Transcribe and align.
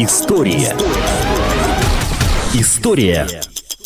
История. 0.00 0.76
История 2.54 3.26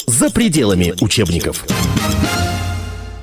за 0.06 0.30
пределами 0.30 0.92
учебников. 1.00 1.64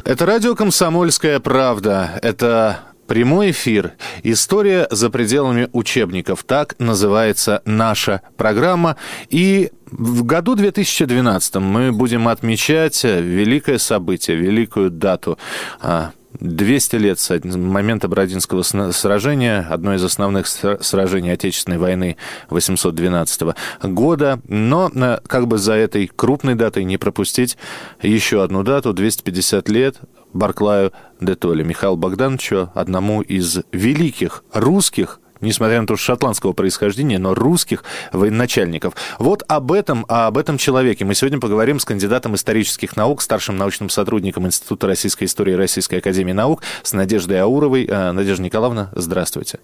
Это 0.03 0.25
радио 0.25 0.55
«Комсомольская 0.55 1.39
правда». 1.39 2.19
Это 2.23 2.79
Прямой 3.09 3.49
эфир. 3.49 3.93
История 4.21 4.87
за 4.91 5.09
пределами 5.09 5.67
учебников. 5.73 6.43
Так 6.43 6.75
называется 6.77 7.63
наша 7.65 8.21
программа. 8.37 8.97
И 9.31 9.71
в 9.89 10.23
году 10.23 10.53
2012 10.53 11.55
мы 11.55 11.91
будем 11.91 12.27
отмечать 12.27 13.03
великое 13.03 13.79
событие, 13.79 14.37
великую 14.37 14.91
дату 14.91 15.39
а, 15.81 16.11
200 16.39 16.95
лет 16.95 17.19
с 17.19 17.29
момента 17.43 18.07
Бородинского 18.07 18.61
сражения, 18.63 19.67
одно 19.69 19.95
из 19.95 20.03
основных 20.03 20.47
сражений 20.47 21.31
Отечественной 21.31 21.77
войны 21.77 22.17
812 22.49 23.55
года. 23.83 24.39
Но 24.47 24.91
э, 24.93 25.19
как 25.27 25.47
бы 25.47 25.57
за 25.57 25.73
этой 25.73 26.07
крупной 26.07 26.55
датой 26.55 26.83
не 26.83 26.97
пропустить 26.97 27.57
еще 28.01 28.43
одну 28.43 28.63
дату, 28.63 28.93
250 28.93 29.69
лет 29.69 29.97
Барклаю 30.33 30.93
де 31.19 31.35
Толли, 31.35 31.63
Михаилу 31.63 31.97
Богдановичу, 31.97 32.71
одному 32.73 33.21
из 33.21 33.59
великих 33.71 34.43
русских 34.53 35.18
несмотря 35.41 35.81
на 35.81 35.87
то, 35.87 35.95
что 35.95 36.05
шотландского 36.05 36.53
происхождения, 36.53 37.19
но 37.19 37.33
русских 37.33 37.83
военачальников. 38.11 38.95
Вот 39.17 39.43
об 39.47 39.71
этом, 39.71 40.05
об 40.07 40.37
этом 40.37 40.57
человеке 40.57 41.05
мы 41.05 41.15
сегодня 41.15 41.39
поговорим 41.39 41.79
с 41.79 41.85
кандидатом 41.85 42.35
исторических 42.35 42.95
наук, 42.95 43.21
старшим 43.21 43.57
научным 43.57 43.89
сотрудником 43.89 44.45
Института 44.47 44.87
российской 44.87 45.25
истории 45.25 45.53
Российской 45.53 45.95
академии 45.95 46.33
наук, 46.33 46.61
с 46.83 46.93
Надеждой 46.93 47.41
Ауровой. 47.41 47.87
А, 47.89 48.11
Надежда 48.11 48.43
Николаевна, 48.43 48.91
здравствуйте. 48.95 49.59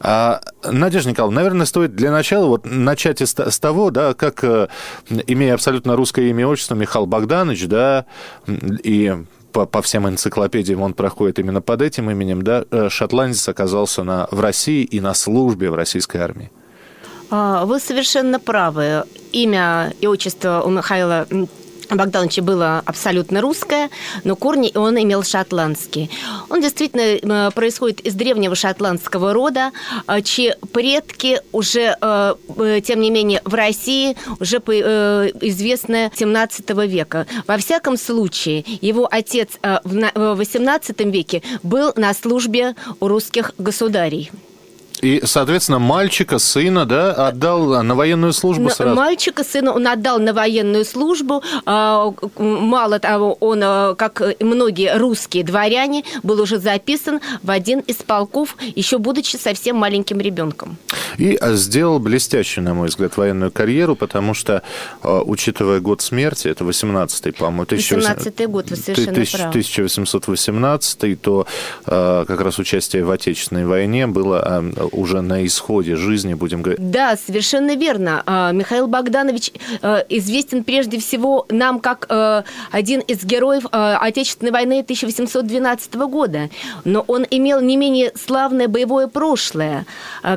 А, 0.00 0.40
Надежда 0.64 1.10
Николаевна, 1.10 1.40
наверное, 1.40 1.66
стоит 1.66 1.94
для 1.94 2.10
начала 2.10 2.46
вот 2.46 2.64
начать 2.64 3.20
с 3.20 3.58
того, 3.58 3.90
да, 3.90 4.14
как, 4.14 4.44
э, 4.44 4.68
имея 5.26 5.54
абсолютно 5.54 5.96
русское 5.96 6.28
имя 6.30 6.42
и 6.42 6.44
отчество, 6.44 6.74
Михаил 6.74 7.06
Богданович, 7.06 7.66
да, 7.66 8.06
и 8.46 9.14
по, 9.56 9.64
по 9.64 9.80
всем 9.80 10.06
энциклопедиям 10.06 10.82
он 10.82 10.92
проходит 10.92 11.38
именно 11.38 11.62
под 11.62 11.80
этим 11.80 12.10
именем, 12.10 12.42
да, 12.42 12.64
э, 12.70 12.90
шотландец 12.90 13.48
оказался 13.48 14.04
на, 14.04 14.28
в 14.30 14.40
России 14.40 14.84
и 14.84 15.00
на 15.00 15.14
службе 15.14 15.70
в 15.70 15.74
российской 15.74 16.18
армии. 16.18 16.50
А, 17.30 17.64
вы 17.64 17.80
совершенно 17.80 18.38
правы. 18.38 19.04
Имя 19.32 19.94
и 20.02 20.06
отчество 20.06 20.62
у 20.62 20.68
Михаила 20.68 21.26
Богдановича 21.90 22.42
было 22.42 22.82
абсолютно 22.84 23.40
русское, 23.40 23.90
но 24.24 24.36
корни 24.36 24.72
он 24.74 25.00
имел 25.00 25.22
шотландские. 25.22 26.10
Он 26.48 26.60
действительно 26.60 27.50
происходит 27.54 28.00
из 28.00 28.14
древнего 28.14 28.54
шотландского 28.54 29.32
рода, 29.32 29.72
а, 30.06 30.20
чьи 30.22 30.54
предки 30.72 31.40
уже, 31.52 31.96
э, 32.00 32.34
э, 32.58 32.80
тем 32.84 33.00
не 33.00 33.10
менее, 33.10 33.40
в 33.44 33.54
России 33.54 34.16
уже 34.40 34.62
э, 34.66 35.30
известны 35.40 36.10
17 36.14 36.86
века. 36.86 37.26
Во 37.46 37.56
всяком 37.56 37.96
случае, 37.96 38.64
его 38.80 39.08
отец 39.10 39.58
в 39.84 40.34
18 40.34 41.00
веке 41.10 41.42
был 41.62 41.92
на 41.96 42.12
службе 42.14 42.74
у 43.00 43.08
русских 43.08 43.52
государей. 43.58 44.30
И, 45.02 45.20
соответственно, 45.24 45.78
мальчика, 45.78 46.38
сына, 46.38 46.86
да, 46.86 47.12
отдал 47.12 47.82
на 47.82 47.94
военную 47.94 48.32
службу 48.32 48.70
сразу? 48.70 48.94
Мальчика, 48.94 49.44
сына 49.44 49.72
он 49.72 49.86
отдал 49.86 50.18
на 50.18 50.32
военную 50.32 50.84
службу. 50.84 51.42
А, 51.66 52.12
мало 52.38 52.98
того, 52.98 53.36
он, 53.40 53.60
а, 53.62 53.94
как 53.94 54.22
и 54.22 54.44
многие 54.44 54.96
русские 54.96 55.44
дворяне, 55.44 56.04
был 56.22 56.40
уже 56.40 56.58
записан 56.58 57.20
в 57.42 57.50
один 57.50 57.80
из 57.80 57.96
полков, 57.96 58.56
еще 58.74 58.98
будучи 58.98 59.36
совсем 59.36 59.76
маленьким 59.76 60.20
ребенком. 60.20 60.78
И 61.18 61.36
а, 61.36 61.52
сделал 61.54 61.98
блестящую, 61.98 62.64
на 62.64 62.74
мой 62.74 62.88
взгляд, 62.88 63.16
военную 63.16 63.50
карьеру, 63.50 63.96
потому 63.96 64.34
что, 64.34 64.62
учитывая 65.02 65.80
год 65.80 66.00
смерти, 66.00 66.48
это 66.48 66.64
18-й, 66.64 67.32
по-моему, 67.32 67.64
18-й 67.64 68.46
год, 68.46 68.70
вы 68.70 68.76
совершенно 68.76 69.10
1818 69.50 71.20
то 71.20 71.46
как 71.84 72.40
раз 72.40 72.58
участие 72.58 73.04
в 73.04 73.10
Отечественной 73.10 73.66
войне 73.66 74.06
было 74.06 74.64
уже 74.92 75.20
на 75.20 75.44
исходе 75.46 75.96
жизни, 75.96 76.34
будем 76.34 76.62
говорить. 76.62 76.90
Да, 76.90 77.16
совершенно 77.16 77.76
верно. 77.76 78.22
А, 78.26 78.52
Михаил 78.52 78.86
Богданович 78.86 79.52
э, 79.82 80.04
известен 80.08 80.64
прежде 80.64 80.98
всего 80.98 81.44
нам 81.48 81.80
как 81.80 82.06
э, 82.08 82.42
один 82.70 83.00
из 83.00 83.24
героев 83.24 83.64
э, 83.70 83.96
Отечественной 84.00 84.52
войны 84.52 84.80
1812 84.80 85.94
года. 85.94 86.48
Но 86.84 87.04
он 87.06 87.26
имел 87.30 87.60
не 87.60 87.76
менее 87.76 88.12
славное 88.14 88.68
боевое 88.68 89.08
прошлое, 89.08 89.86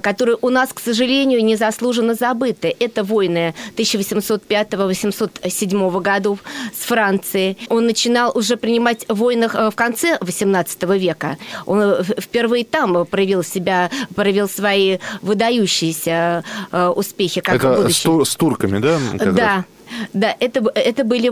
которое 0.02 0.38
у 0.42 0.50
нас, 0.50 0.74
к 0.74 0.80
сожалению, 0.80 1.44
незаслуженно 1.44 2.14
забыто. 2.14 2.72
Это 2.80 3.04
войны 3.04 3.54
1805-1807 3.78 6.02
годов 6.02 6.40
с 6.74 6.86
Францией. 6.86 7.58
Он 7.70 7.86
начинал 7.86 8.32
уже 8.36 8.58
принимать 8.58 9.06
в 9.08 9.16
войнах 9.16 9.54
в 9.54 9.74
конце 9.76 10.18
XVIII 10.18 10.98
века. 10.98 11.38
Он 11.66 12.04
впервые 12.04 12.66
там 12.66 13.06
проявил 13.06 13.44
себя, 13.44 13.90
проявил 14.16 14.39
проявил 14.40 14.50
свои 14.50 14.98
выдающиеся 15.22 16.44
э, 16.72 16.88
успехи 16.88 17.42
как 17.42 17.56
Это 17.56 17.90
с, 17.90 18.02
тур, 18.02 18.26
с 18.26 18.36
турками, 18.36 18.80
да? 18.80 18.98
да. 19.14 19.56
Раз? 19.56 19.66
Да, 20.14 20.36
это, 20.40 20.64
это 20.76 21.04
были, 21.04 21.30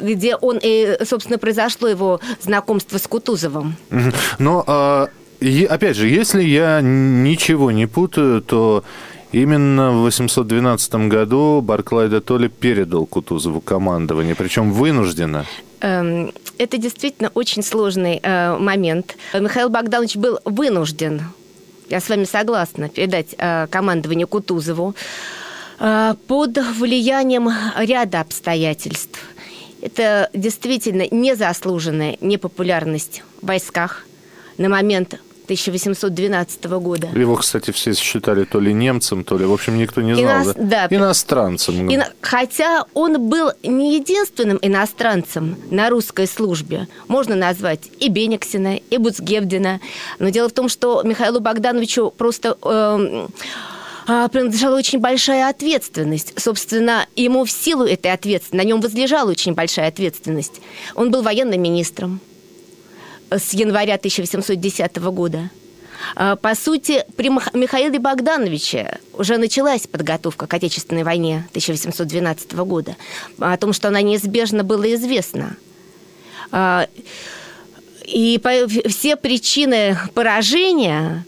где 0.00 0.36
он, 0.36 0.60
и, 0.62 0.96
собственно, 1.04 1.38
произошло 1.38 1.88
его 1.88 2.20
знакомство 2.40 2.98
с 2.98 3.06
Кутузовым. 3.08 3.74
Но, 4.38 4.62
а, 4.66 5.08
опять 5.68 5.96
же, 5.96 6.08
если 6.08 6.42
я 6.42 6.80
ничего 6.80 7.72
не 7.72 7.86
путаю, 7.86 8.40
то 8.42 8.84
Именно 9.34 9.90
в 9.90 10.02
812 10.02 10.94
году 11.08 11.60
Барклай 11.60 12.08
де 12.08 12.20
Толли 12.20 12.46
передал 12.46 13.04
Кутузову 13.04 13.60
командование, 13.60 14.36
причем 14.36 14.70
вынужденно. 14.70 15.44
Эм, 15.80 16.32
это 16.56 16.78
действительно 16.78 17.32
очень 17.34 17.64
сложный 17.64 18.20
э, 18.22 18.56
момент. 18.56 19.16
Михаил 19.32 19.70
Богданович 19.70 20.14
был 20.16 20.38
вынужден 20.44 21.22
я 21.94 22.00
с 22.00 22.08
вами 22.08 22.24
согласна, 22.24 22.88
передать 22.88 23.36
э, 23.38 23.68
командованию 23.70 24.26
Кутузову 24.26 24.96
э, 25.78 26.14
под 26.26 26.58
влиянием 26.76 27.48
ряда 27.76 28.20
обстоятельств. 28.20 29.20
Это 29.80 30.28
действительно 30.34 31.06
незаслуженная 31.08 32.16
непопулярность 32.20 33.22
в 33.40 33.46
войсках 33.46 34.06
на 34.58 34.68
момент 34.68 35.20
1812 35.44 36.64
года. 36.64 37.08
Его, 37.14 37.36
кстати, 37.36 37.70
все 37.70 37.94
считали 37.94 38.44
то 38.44 38.60
ли 38.60 38.72
немцем, 38.72 39.24
то 39.24 39.36
ли, 39.36 39.44
в 39.44 39.52
общем, 39.52 39.76
никто 39.76 40.00
не 40.00 40.14
знал, 40.14 40.44
Ино... 40.44 40.54
да? 40.54 40.88
да? 40.88 40.96
Иностранцем. 40.96 41.92
Ино... 41.92 42.06
Хотя 42.20 42.84
он 42.94 43.28
был 43.28 43.52
не 43.62 43.96
единственным 43.96 44.58
иностранцем 44.62 45.56
на 45.70 45.90
русской 45.90 46.26
службе. 46.26 46.88
Можно 47.08 47.36
назвать 47.36 47.90
и 48.00 48.08
Бениксина, 48.08 48.76
и 48.76 48.98
Буцгевдина. 48.98 49.80
Но 50.18 50.28
дело 50.30 50.48
в 50.48 50.52
том, 50.52 50.68
что 50.68 51.02
Михаилу 51.02 51.40
Богдановичу 51.40 52.12
просто... 52.16 52.56
Э 52.62 53.28
принадлежала 54.06 54.76
очень 54.76 54.98
большая 54.98 55.48
ответственность. 55.48 56.38
Собственно, 56.38 57.06
ему 57.16 57.46
в 57.46 57.50
силу 57.50 57.84
этой 57.84 58.12
ответственности, 58.12 58.56
на 58.56 58.68
нем 58.68 58.82
возлежала 58.82 59.30
очень 59.30 59.54
большая 59.54 59.88
ответственность. 59.88 60.60
Он 60.94 61.10
был 61.10 61.22
военным 61.22 61.62
министром 61.62 62.20
с 63.38 63.52
января 63.54 63.94
1810 63.94 64.96
года. 64.96 65.50
А, 66.16 66.36
по 66.36 66.54
сути, 66.54 67.04
при 67.16 67.28
Михаиле 67.28 67.98
Богдановиче 67.98 68.98
уже 69.12 69.38
началась 69.38 69.86
подготовка 69.86 70.46
к 70.46 70.54
Отечественной 70.54 71.02
войне 71.02 71.46
1812 71.50 72.52
года. 72.52 72.96
О 73.38 73.56
том, 73.56 73.72
что 73.72 73.88
она 73.88 74.02
неизбежно 74.02 74.64
было 74.64 74.92
известно. 74.94 75.56
А, 76.50 76.86
и 78.04 78.40
все 78.88 79.16
причины 79.16 79.98
поражения, 80.14 81.24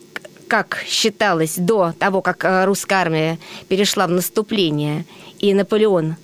как 0.46 0.84
считалось 0.86 1.54
до 1.56 1.94
того, 1.98 2.22
как 2.22 2.44
а, 2.44 2.66
русская 2.66 2.96
армия 2.96 3.38
перешла 3.68 4.06
в 4.06 4.10
наступление, 4.10 5.04
и 5.38 5.52
Наполеон 5.54 6.16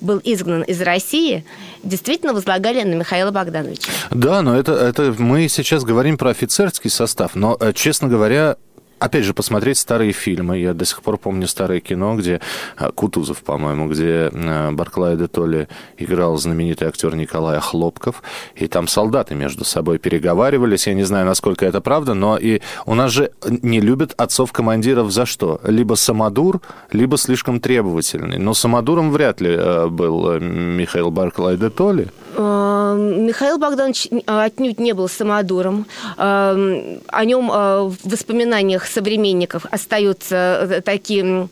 был 0.00 0.20
изгнан 0.22 0.62
из 0.62 0.80
России, 0.80 1.44
действительно 1.82 2.32
возлагали 2.32 2.82
на 2.82 2.94
Михаила 2.94 3.30
Богдановича. 3.30 3.90
Да, 4.10 4.42
но 4.42 4.56
это, 4.56 4.72
это 4.72 5.14
мы 5.18 5.48
сейчас 5.48 5.84
говорим 5.84 6.18
про 6.18 6.30
офицерский 6.30 6.90
состав, 6.90 7.34
но, 7.34 7.56
э, 7.60 7.72
честно 7.74 8.08
говоря, 8.08 8.56
опять 9.00 9.24
же, 9.24 9.34
посмотреть 9.34 9.78
старые 9.78 10.12
фильмы. 10.12 10.58
Я 10.58 10.74
до 10.74 10.84
сих 10.84 11.02
пор 11.02 11.16
помню 11.16 11.48
старое 11.48 11.80
кино, 11.80 12.14
где 12.16 12.40
э, 12.78 12.90
Кутузов, 12.94 13.42
по-моему, 13.42 13.88
где 13.88 14.30
э, 14.32 14.70
Барклай 14.70 15.16
де 15.16 15.26
Толли 15.26 15.68
играл 15.98 16.36
знаменитый 16.36 16.86
актер 16.86 17.16
Николай 17.16 17.58
Хлопков, 17.58 18.22
и 18.54 18.68
там 18.68 18.86
солдаты 18.86 19.34
между 19.34 19.64
собой 19.64 19.98
переговаривались. 19.98 20.86
Я 20.86 20.94
не 20.94 21.02
знаю, 21.02 21.26
насколько 21.26 21.66
это 21.66 21.80
правда, 21.80 22.14
но 22.14 22.36
и 22.36 22.60
у 22.86 22.94
нас 22.94 23.10
же 23.10 23.32
не 23.44 23.80
любят 23.80 24.14
отцов-командиров 24.16 25.10
за 25.10 25.26
что? 25.26 25.60
Либо 25.64 25.94
самодур, 25.94 26.60
либо 26.92 27.16
слишком 27.16 27.60
требовательный. 27.60 28.38
Но 28.38 28.54
самодуром 28.54 29.10
вряд 29.10 29.40
ли 29.40 29.50
э, 29.50 29.88
был 29.88 30.38
Михаил 30.38 31.10
Барклай 31.10 31.56
де 31.56 31.70
Толли. 31.70 32.08
Михаил 32.40 33.58
Богданович 33.58 34.08
отнюдь 34.26 34.80
не 34.80 34.92
был 34.92 35.08
самодуром. 35.08 35.86
О 36.16 37.24
нем 37.24 37.48
в 37.48 37.96
воспоминаниях 38.04 38.86
современников 38.86 39.66
остаются 39.70 40.68
э, 40.70 40.80
такие 40.80 41.48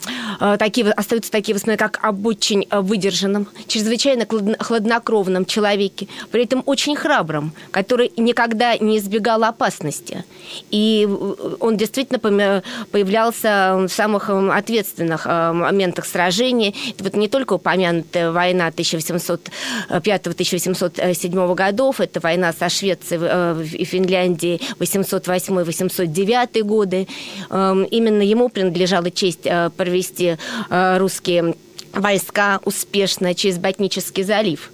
такие, 0.58 0.90
остаются 0.92 1.30
такие 1.30 1.54
воспоминания, 1.54 1.78
как 1.78 1.98
об 2.02 2.26
очень 2.26 2.66
выдержанном, 2.70 3.48
чрезвычайно 3.66 4.26
хладнокровном 4.58 5.44
человеке, 5.44 6.08
при 6.30 6.44
этом 6.44 6.62
очень 6.66 6.96
храбром, 6.96 7.52
который 7.70 8.12
никогда 8.16 8.76
не 8.78 8.98
избегал 8.98 9.44
опасности. 9.44 10.24
И 10.70 11.08
он 11.60 11.76
действительно 11.76 12.18
появлялся 12.90 13.86
в 13.88 13.88
самых 13.88 14.30
ответственных 14.30 15.26
моментах 15.26 16.06
сражения. 16.06 16.72
Это 16.90 17.04
вот 17.04 17.14
не 17.14 17.28
только 17.28 17.54
упомянутая 17.54 18.30
война 18.30 18.70
1805-1807 20.78 21.54
годов, 21.54 22.00
это 22.00 22.20
война 22.20 22.52
со 22.52 22.68
Швецией 22.68 23.76
и 23.76 23.84
Финляндией 23.84 24.60
808-809 24.78 26.62
годы. 26.62 27.08
Эм, 27.50 27.84
именно 27.84 28.22
ему 28.22 28.48
принадлежала 28.48 29.10
честь 29.10 29.46
э, 29.46 29.70
провести 29.76 30.36
э, 30.70 30.98
русские 30.98 31.54
войска 31.92 32.60
успешно 32.64 33.34
через 33.34 33.58
Ботнический 33.58 34.22
залив. 34.22 34.70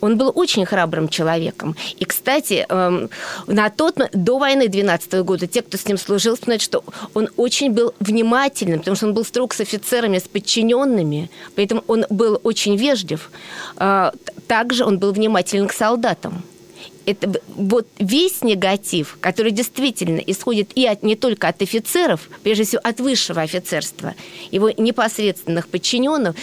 Он 0.00 0.16
был 0.16 0.32
очень 0.34 0.64
храбрым 0.64 1.08
человеком. 1.08 1.76
И, 1.98 2.04
кстати, 2.04 2.64
эм, 2.68 3.10
на 3.46 3.68
тот 3.68 3.98
до 4.12 4.38
войны 4.38 4.68
12 4.68 5.12
года 5.24 5.46
те, 5.46 5.62
кто 5.62 5.76
с 5.76 5.86
ним 5.86 5.98
служил, 5.98 6.34
вспоминают, 6.34 6.62
что 6.62 6.82
он 7.14 7.28
очень 7.36 7.70
был 7.70 7.92
внимательным, 8.00 8.78
потому 8.78 8.96
что 8.96 9.06
он 9.06 9.14
был 9.14 9.24
строг 9.24 9.52
с 9.52 9.60
офицерами, 9.60 10.18
с 10.18 10.22
подчиненными, 10.22 11.30
поэтому 11.54 11.84
он 11.86 12.06
был 12.08 12.40
очень 12.42 12.76
вежлив. 12.76 13.30
Также 14.50 14.84
он 14.84 14.98
был 14.98 15.12
внимателен 15.12 15.68
к 15.68 15.72
солдатам 15.72 16.42
это 17.06 17.40
вот 17.48 17.86
весь 17.98 18.42
негатив, 18.42 19.18
который 19.20 19.52
действительно 19.52 20.18
исходит 20.18 20.70
и 20.74 20.86
от, 20.86 21.02
не 21.02 21.16
только 21.16 21.48
от 21.48 21.62
офицеров, 21.62 22.28
прежде 22.42 22.64
всего 22.64 22.80
от 22.84 23.00
высшего 23.00 23.42
офицерства, 23.42 24.14
его 24.50 24.70
непосредственных 24.70 25.68
подчиненных, 25.68 26.34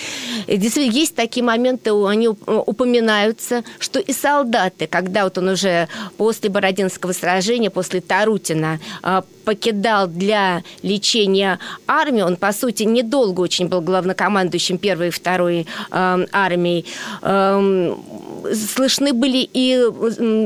э, 0.47 0.57
действительно 0.57 0.93
есть 0.93 1.15
такие 1.15 1.43
моменты, 1.43 1.91
они 1.91 2.27
упоминаются, 2.27 3.63
что 3.79 3.99
и 3.99 4.13
солдаты, 4.13 4.87
когда 4.87 5.23
вот 5.23 5.37
он 5.37 5.49
уже 5.49 5.87
после 6.17 6.49
Бородинского 6.49 7.13
сражения, 7.13 7.69
после 7.69 8.01
Тарутина 8.01 8.79
а, 9.01 9.23
покидал 9.47 10.07
для 10.07 10.63
лечения 10.83 11.59
армию, 11.87 12.25
он, 12.25 12.35
по 12.35 12.51
сути, 12.51 12.83
недолго 12.83 13.39
очень 13.41 13.67
был 13.67 13.81
главнокомандующим 13.81 14.77
первой 14.77 15.07
и 15.07 15.11
второй 15.11 15.65
э, 15.91 16.25
армией, 16.31 16.85
э, 17.21 17.95
слышны 18.53 19.13
были 19.13 19.47
и, 19.51 19.83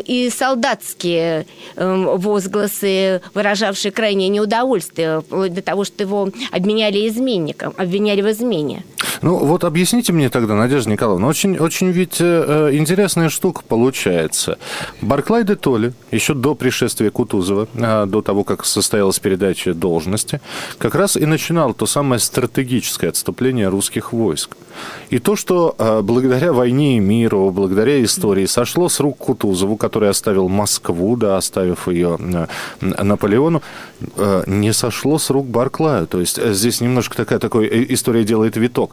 и 0.06 0.30
солдатские 0.30 1.46
эм, 1.76 2.18
возгласы, 2.18 3.22
выражавшие 3.34 3.92
крайнее 3.92 4.30
неудовольствие, 4.30 5.22
вплоть 5.22 5.54
до 5.54 5.62
того, 5.62 5.84
что 5.84 6.04
его 6.04 6.30
обменяли 6.52 7.08
изменником, 7.08 7.74
обвиняли 7.78 8.22
в 8.22 8.32
измене. 8.32 8.84
Ну, 9.22 9.38
вот 9.38 9.64
объясните 9.64 10.14
мне 10.14 10.30
тогда, 10.30 10.56
Надежда 10.56 10.90
Николаевна, 10.90 11.28
очень, 11.28 11.58
очень 11.58 11.92
ведь 11.92 12.20
э, 12.20 12.70
э 12.72 12.78
интересная 12.78 13.30
штука 13.30 13.62
получается. 13.68 14.58
Барклай 15.02 15.44
де 15.44 15.56
Толли, 15.56 15.94
еще 16.12 16.34
до 16.34 16.56
пришествия 16.56 17.12
Кутузова, 17.12 17.68
э, 17.74 18.06
до 18.08 18.22
того, 18.22 18.44
как 18.44 18.66
состоялась 18.66 19.20
передача 19.20 19.74
должности, 19.74 20.42
как 20.78 20.96
раз 20.96 21.18
и 21.18 21.26
начинал 21.26 21.74
то 21.74 21.86
самое 21.86 22.20
стратегическое 22.20 23.10
отступление 23.10 23.68
русских 23.68 24.14
войск. 24.14 24.56
И 25.10 25.20
то, 25.20 25.36
что 25.36 25.76
э, 25.78 26.02
благодаря 26.02 26.54
войне 26.54 26.98
и 26.98 27.00
миру, 27.00 27.52
благодаря 27.52 27.81
истории 27.88 28.46
сошло 28.46 28.90
с 28.90 29.00
рук 29.00 29.18
Кутузову, 29.18 29.78
который 29.78 30.10
оставил 30.10 30.50
Москву, 30.50 31.16
да, 31.16 31.38
оставив 31.38 31.88
ее 31.88 32.18
Наполеону, 32.82 33.62
э, 34.16 34.44
не 34.48 34.74
сошло 34.74 35.18
с 35.18 35.30
рук 35.30 35.48
Барклая. 35.48 36.06
То 36.06 36.20
есть 36.20 36.40
э, 36.40 36.54
здесь 36.54 36.82
немножко 36.82 37.16
такая, 37.16 37.40
такой 37.40 37.68
э, 37.68 37.86
история 37.94 38.24
делает 38.24 38.58
виток. 38.58 38.92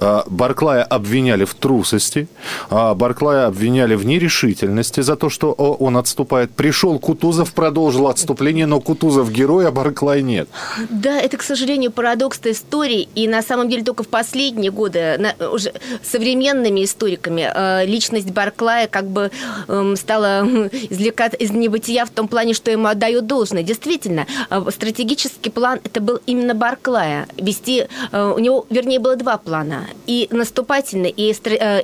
Э, 0.00 0.22
Барклая 0.26 0.82
обвиняли 0.82 1.44
в 1.44 1.54
трусости, 1.54 2.26
а 2.70 2.94
Барклая 2.94 3.46
обвиняли 3.46 3.94
в 3.94 4.06
нерешительности 4.06 5.00
за 5.00 5.16
то, 5.16 5.28
что 5.28 5.52
он 5.52 5.96
отступает. 5.96 6.50
Пришел 6.52 6.98
Кутузов, 6.98 7.52
продолжил 7.52 8.08
отступление, 8.08 8.66
но 8.66 8.80
Кутузов 8.80 9.30
герой, 9.30 9.68
а 9.68 9.70
Барклай 9.70 10.22
нет. 10.22 10.48
Да, 10.88 11.20
это, 11.20 11.36
к 11.36 11.42
сожалению, 11.42 11.90
парадокс 11.92 12.40
истории. 12.44 13.08
И 13.14 13.28
на 13.28 13.42
самом 13.42 13.68
деле 13.68 13.84
только 13.84 14.02
в 14.02 14.08
последние 14.08 14.70
годы 14.70 15.18
уже 15.52 15.72
современными 16.02 16.84
историками 16.84 17.50
э, 17.54 17.84
личность 17.84 18.30
Барклая 18.30 18.86
как 18.88 19.06
бы 19.06 19.30
эм, 19.68 19.96
стала 19.96 20.46
извлекать 20.90 21.34
из 21.38 21.50
небытия 21.50 22.06
в 22.06 22.10
том 22.10 22.28
плане, 22.28 22.54
что 22.54 22.70
ему 22.70 22.86
отдают 22.86 23.26
должное. 23.26 23.62
Действительно, 23.62 24.26
стратегический 24.70 25.50
план 25.50 25.80
это 25.84 26.00
был 26.00 26.20
именно 26.26 26.54
Барклая. 26.54 27.28
Вести, 27.36 27.86
э, 28.12 28.32
у 28.36 28.38
него, 28.38 28.66
вернее, 28.70 28.98
было 28.98 29.16
два 29.16 29.36
плана. 29.36 29.89
И 30.06 30.28
наступательный, 30.30 31.12
и, 31.16 31.34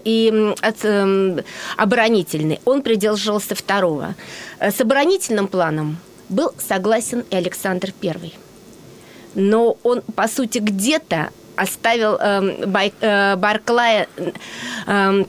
и 0.05 0.55
эм, 0.82 1.41
оборонительный. 1.76 2.61
Он 2.64 2.82
придерживался 2.82 3.55
второго. 3.55 4.14
С 4.61 4.81
оборонительным 4.81 5.49
планом 5.49 5.99
был 6.29 6.53
согласен 6.58 7.25
и 7.31 7.37
Александр 7.37 7.93
Первый 8.00 8.35
но 9.37 9.76
он, 9.82 10.03
по 10.14 10.26
сути, 10.26 10.58
где-то 10.58 11.29
оставил 11.56 12.17
э, 12.19 12.67
Бай, 12.67 12.93
э, 13.00 13.37
Барклая 13.37 14.09
эм, 14.87 15.26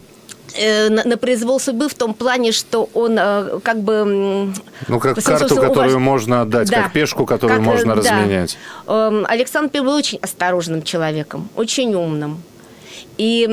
э, 0.55 0.89
на, 0.89 1.03
на 1.03 1.17
произвол 1.17 1.59
судьбы 1.59 1.89
в 1.89 1.93
том 1.93 2.13
плане, 2.13 2.51
что 2.51 2.89
он 2.93 3.17
э, 3.19 3.59
как 3.63 3.81
бы... 3.81 4.51
Ну, 4.87 4.99
как 4.99 5.21
карту, 5.21 5.55
которую 5.55 5.91
уваж... 5.91 6.01
можно 6.01 6.41
отдать, 6.41 6.69
да. 6.69 6.83
как 6.83 6.93
пешку, 6.93 7.25
которую 7.25 7.59
как, 7.59 7.67
можно 7.67 7.95
да. 7.95 8.01
разменять. 8.01 8.57
Э, 8.87 9.23
Александр 9.27 9.71
I 9.77 9.81
был 9.83 9.93
очень 9.93 10.19
осторожным 10.21 10.83
человеком, 10.83 11.49
очень 11.55 11.93
умным. 11.93 12.41
И 13.17 13.47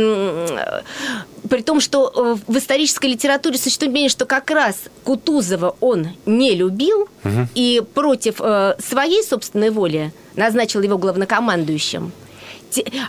при 1.49 1.63
том, 1.63 1.81
что 1.81 2.13
э, 2.15 2.37
в 2.47 2.59
исторической 2.59 3.07
литературе 3.07 3.59
существует 3.59 3.93
мнение, 3.93 4.11
что 4.11 4.27
как 4.27 4.51
раз 4.51 4.77
Кутузова 5.05 5.77
он 5.81 6.09
не 6.27 6.55
любил 6.55 7.03
угу. 7.25 7.49
и 7.55 7.83
против 7.95 8.37
э, 8.41 8.77
своей 8.79 9.23
собственной 9.23 9.71
воли 9.71 10.13
назначил 10.37 10.83
его 10.83 10.99
главнокомандующим 10.99 12.13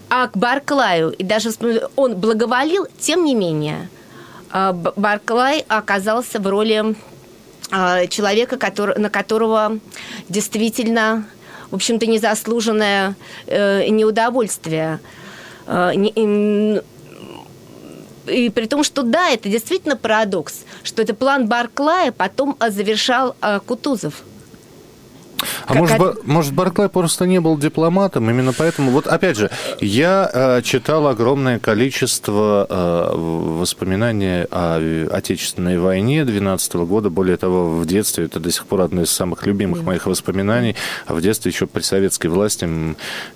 а 0.10 0.28
к 0.28 0.38
Барклаю, 0.38 1.10
и 1.10 1.24
даже 1.24 1.50
он 1.96 2.16
благоволил, 2.16 2.88
тем 3.00 3.26
не 3.26 3.34
менее, 3.34 3.90
а, 4.52 4.74
Барклай 4.74 5.66
оказался 5.68 6.40
в 6.40 6.48
роли 6.48 6.96
человека, 8.10 8.58
который, 8.58 8.96
на 9.00 9.10
которого 9.10 9.80
действительно, 10.30 11.26
в 11.72 11.76
общем-то, 11.76 12.06
незаслуженное 12.06 13.16
э, 13.48 13.88
неудовольствие. 13.90 15.00
Э, 15.68 15.92
и 18.28 18.50
при 18.50 18.66
том, 18.66 18.84
что 18.84 19.04
да, 19.04 19.30
это 19.30 19.50
действительно 19.50 19.96
парадокс, 19.96 20.62
что 20.84 21.02
это 21.02 21.14
план 21.14 21.48
Барклая 21.48 22.12
потом 22.12 22.58
завершал 22.60 23.36
э, 23.42 23.60
Кутузов. 23.66 24.24
А 25.66 25.74
как 25.74 25.78
может, 25.78 26.00
от... 26.00 26.28
может, 26.28 26.54
Барклай 26.54 26.90
просто 26.90 27.26
не 27.26 27.40
был 27.40 27.58
дипломатом, 27.58 28.30
именно 28.30 28.54
поэтому... 28.54 28.92
Вот 28.92 29.08
опять 29.08 29.38
же, 29.38 29.50
я 29.80 30.30
э, 30.34 30.62
читал 30.62 31.08
огромное 31.08 31.60
количество 31.60 32.68
э, 32.70 33.16
воспоминаний 33.16 34.46
о 34.52 35.08
Отечественной 35.12 35.80
войне 35.80 36.26
12 36.26 36.76
года. 36.76 37.10
Более 37.10 37.38
того, 37.38 37.78
в 37.78 37.86
детстве, 37.86 38.26
это 38.26 38.40
до 38.40 38.52
сих 38.52 38.66
пор 38.66 38.82
одно 38.82 39.04
из 39.04 39.10
самых 39.10 39.46
любимых 39.46 39.82
mm. 39.82 39.86
моих 39.86 40.06
воспоминаний. 40.06 40.76
А 41.06 41.14
в 41.14 41.22
детстве 41.22 41.52
еще 41.52 41.68
при 41.68 41.82
советской 41.82 42.28
власти 42.28 42.68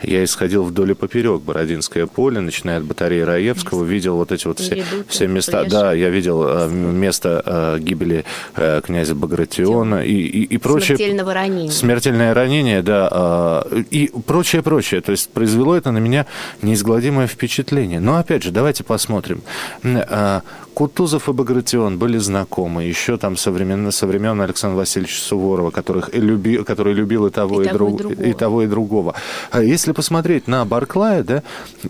я 0.01 0.23
исходил 0.23 0.63
вдоль 0.63 0.91
и 0.91 0.93
поперек 0.93 1.41
Бородинское 1.41 2.05
поле, 2.05 2.39
начиная 2.39 2.77
от 2.77 2.85
батареи 2.85 3.21
Раевского, 3.21 3.83
видел 3.83 4.17
вот 4.17 4.31
эти 4.31 4.47
вот 4.47 4.59
все, 4.59 4.83
все 5.07 5.27
места. 5.27 5.65
Да, 5.65 5.93
я 5.93 6.09
видел 6.09 6.43
э, 6.45 6.69
место 6.69 7.41
э, 7.45 7.79
гибели 7.79 8.25
э, 8.55 8.81
князя 8.85 9.15
Багратиона 9.15 10.03
и, 10.03 10.13
и, 10.13 10.43
и 10.43 10.57
прочее. 10.57 10.97
Смертельного 10.97 11.33
ранения 11.33 11.71
смертельное 11.99 12.33
ранение, 12.33 12.81
да, 12.81 13.09
а, 13.11 13.67
и 13.91 14.11
прочее, 14.25 14.61
прочее. 14.61 15.01
То 15.01 15.11
есть 15.11 15.29
произвело 15.29 15.75
это 15.75 15.91
на 15.91 15.97
меня 15.97 16.25
неизгладимое 16.61 17.27
впечатление. 17.27 17.99
Но 17.99 18.17
опять 18.17 18.43
же, 18.43 18.51
давайте 18.51 18.83
посмотрим. 18.83 19.41
А, 19.83 20.41
Кутузов 20.73 21.27
и 21.27 21.33
Багратион 21.33 21.97
были 21.97 22.17
знакомы 22.17 22.83
еще 22.83 23.17
там 23.17 23.35
со 23.35 23.51
времен, 23.51 23.91
со 23.91 24.07
времен 24.07 24.39
Александра 24.41 24.77
Васильевича 24.77 25.21
Суворова, 25.21 25.71
которых 25.71 26.09
люби, 26.13 26.63
который 26.63 26.93
любил 26.93 27.27
и 27.27 27.31
того, 27.31 27.61
и, 27.61 27.67
и, 27.67 27.69
друг, 27.69 28.01
и, 28.11 28.29
и 28.29 28.33
того, 28.33 28.63
и 28.63 28.67
другого. 28.67 29.13
А 29.51 29.61
если 29.61 29.91
посмотреть 29.91 30.47
на 30.47 30.63
Барклая, 30.65 31.23
да, 31.23 31.43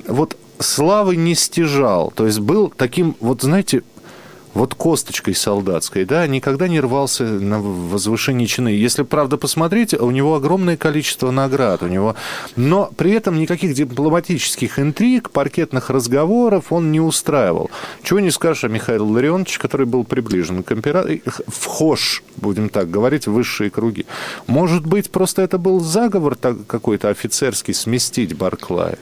вот 0.07 0.35
славы 0.59 1.15
не 1.15 1.35
стяжал. 1.35 2.11
То 2.15 2.25
есть 2.25 2.39
был 2.39 2.73
таким, 2.75 3.15
вот 3.19 3.43
знаете, 3.43 3.83
вот 4.59 4.75
косточкой 4.75 5.35
солдатской, 5.35 6.03
да, 6.03 6.27
никогда 6.27 6.67
не 6.67 6.81
рвался 6.81 7.23
на 7.23 7.61
возвышение 7.61 8.45
чины. 8.45 8.69
Если, 8.69 9.03
правда, 9.03 9.37
посмотреть, 9.37 9.93
у 9.93 10.11
него 10.11 10.35
огромное 10.35 10.75
количество 10.75 11.31
наград, 11.31 11.81
у 11.81 11.87
него... 11.87 12.15
Но 12.57 12.91
при 12.97 13.11
этом 13.11 13.39
никаких 13.39 13.73
дипломатических 13.73 14.77
интриг, 14.77 15.29
паркетных 15.29 15.89
разговоров 15.89 16.73
он 16.73 16.91
не 16.91 16.99
устраивал. 16.99 17.71
Чего 18.03 18.19
не 18.19 18.31
скажешь 18.31 18.65
о 18.65 18.67
Михаиле 18.67 19.03
Ларионовиче, 19.03 19.59
который 19.59 19.85
был 19.85 20.03
приближен 20.03 20.61
к 20.63 20.73
императору, 20.73 21.19
вхож, 21.47 22.21
будем 22.35 22.67
так 22.67 22.91
говорить, 22.91 23.27
в 23.27 23.31
высшие 23.31 23.69
круги. 23.69 24.05
Может 24.45 24.85
быть, 24.85 25.09
просто 25.09 25.41
это 25.41 25.57
был 25.57 25.79
заговор 25.79 26.35
какой-то 26.35 27.07
офицерский 27.07 27.73
сместить 27.73 28.35
Барклая? 28.35 28.97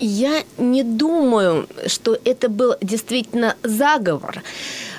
Я 0.00 0.42
не 0.58 0.82
думаю, 0.82 1.68
что 1.86 2.18
это 2.24 2.48
был 2.48 2.74
действительно 2.80 3.56
заговор. 3.62 4.42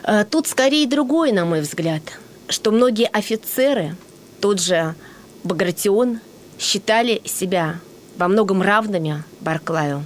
Э, 0.04 0.24
тут 0.30 0.48
скорее 0.48 0.88
другой, 0.88 1.32
на 1.32 1.46
мой 1.46 1.62
взгляд, 1.62 2.02
что 2.48 2.72
многие 2.72 3.08
офицеры, 3.08 3.98
тот 4.40 4.62
же 4.62 4.96
Багратион, 5.44 6.20
считали 6.58 7.22
себя 7.25 7.80
во 8.18 8.28
многом 8.28 8.62
равными 8.62 9.24
Барклаю. 9.42 10.06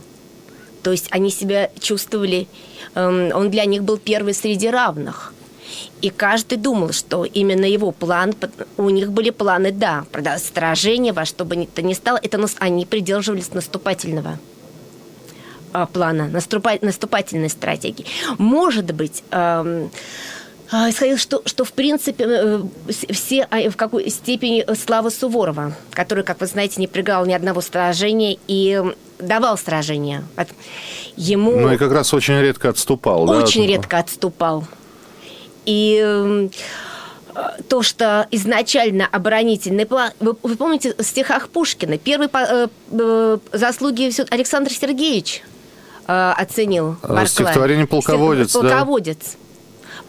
То 0.81 0.91
есть 0.91 1.07
они 1.11 1.29
себя 1.29 1.69
чувствовали, 1.79 2.47
эм, 2.95 3.31
он 3.35 3.51
для 3.51 3.65
них 3.65 3.83
был 3.83 3.97
первый 3.97 4.33
среди 4.33 4.69
равных. 4.69 5.33
И 6.01 6.09
каждый 6.09 6.57
думал, 6.57 6.93
что 6.93 7.25
именно 7.25 7.65
его 7.65 7.91
план, 7.91 8.33
у 8.77 8.89
них 8.89 9.11
были 9.11 9.29
планы, 9.29 9.71
да, 9.71 10.05
сражение 10.39 11.13
во 11.13 11.25
что 11.25 11.45
бы 11.45 11.67
то 11.67 11.81
ни 11.83 11.93
стало, 11.93 12.19
это 12.21 12.43
они 12.59 12.85
придерживались 12.85 13.53
наступательного 13.53 14.39
плана, 15.91 16.27
наступательной 16.27 17.49
стратегии. 17.49 18.05
Может 18.37 18.93
быть, 18.93 19.23
эм, 19.31 19.91
а, 20.71 20.89
исходил, 20.89 21.17
что, 21.17 21.41
что 21.45 21.63
в 21.65 21.73
принципе 21.73 22.25
э, 22.27 22.61
все 22.87 23.47
а, 23.49 23.69
в 23.69 23.75
какой 23.75 24.09
степени 24.09 24.63
слава 24.75 25.09
Суворова, 25.09 25.73
который, 25.91 26.23
как 26.23 26.39
вы 26.41 26.45
знаете, 26.45 26.79
не 26.79 26.87
проиграл 26.87 27.25
ни 27.25 27.33
одного 27.33 27.61
сражения 27.61 28.37
и 28.47 28.83
давал 29.17 29.57
сражения. 29.57 30.23
Ему... 31.15 31.59
Ну 31.59 31.73
и 31.73 31.77
как 31.77 31.91
раз 31.91 32.13
очень 32.13 32.39
редко 32.39 32.69
отступал. 32.69 33.29
Очень 33.29 33.63
да? 33.63 33.67
редко 33.67 33.97
отступал. 33.97 34.65
И 35.65 35.99
эм, 36.03 36.51
то, 37.67 37.81
что 37.81 38.27
изначально 38.31 39.07
оборонительный 39.11 39.85
план... 39.85 40.11
Вы, 40.19 40.35
вы 40.43 40.55
помните 40.55 40.93
в 40.97 41.03
стихах 41.03 41.49
Пушкина? 41.49 41.97
Первый 41.97 42.29
э, 42.31 42.67
э, 42.91 43.37
заслуги 43.53 44.11
Александр 44.31 44.71
Сергеевич 44.71 45.43
э, 46.09 46.33
оценил 46.37 46.97
Барклай. 47.01 47.27
Стихотворение 47.27 47.87
«Полководец», 47.87 48.51
«Полководец». 48.51 49.17
Да? 49.33 49.39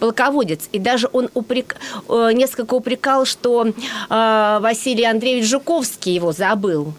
полководец. 0.00 0.68
И 0.72 0.78
даже 0.78 1.08
он 1.12 1.28
упрек, 1.34 1.76
э, 2.08 2.30
несколько 2.32 2.74
упрекал, 2.74 3.26
что 3.26 3.66
э, 3.66 4.58
Василий 4.60 5.04
Андреевич 5.04 5.46
Жуковский 5.48 6.14
его 6.14 6.32
забыл. 6.32 6.92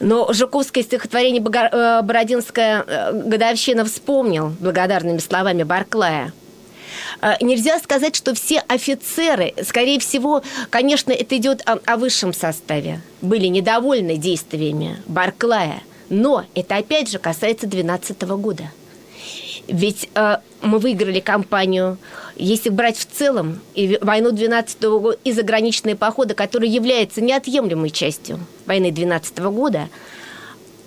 Но 0.00 0.32
Жуковское 0.32 0.84
стихотворение 0.84 1.42
э, 1.42 2.02
«Бородинская 2.02 3.12
годовщина» 3.12 3.84
вспомнил 3.84 4.52
благодарными 4.60 5.18
словами 5.18 5.64
Барклая. 5.64 6.32
Нельзя 7.40 7.78
сказать, 7.80 8.14
что 8.14 8.34
все 8.34 8.62
офицеры, 8.68 9.52
скорее 9.64 9.98
всего, 9.98 10.42
конечно, 10.70 11.10
это 11.10 11.36
идет 11.36 11.62
о, 11.66 11.78
о 11.84 11.96
высшем 11.96 12.32
составе, 12.32 13.00
были 13.20 13.46
недовольны 13.46 14.16
действиями 14.16 15.02
Барклая. 15.06 15.82
Но 16.08 16.44
это 16.54 16.76
опять 16.76 17.10
же 17.10 17.18
касается 17.18 17.66
2012 17.66 18.22
года. 18.40 18.70
Ведь 19.66 20.08
э, 20.14 20.36
мы 20.62 20.78
выиграли 20.78 21.20
кампанию, 21.20 21.98
если 22.36 22.70
брать 22.70 22.96
в 22.96 23.04
целом, 23.04 23.60
и 23.74 23.98
войну 24.00 24.32
12 24.32 24.80
-го 24.80 25.00
года, 25.00 25.18
и 25.24 25.32
заграничные 25.32 25.94
походы, 25.94 26.34
которые 26.34 26.72
являются 26.72 27.20
неотъемлемой 27.20 27.90
частью 27.90 28.40
войны 28.64 28.90
12 28.90 29.38
-го 29.38 29.50
года, 29.50 29.88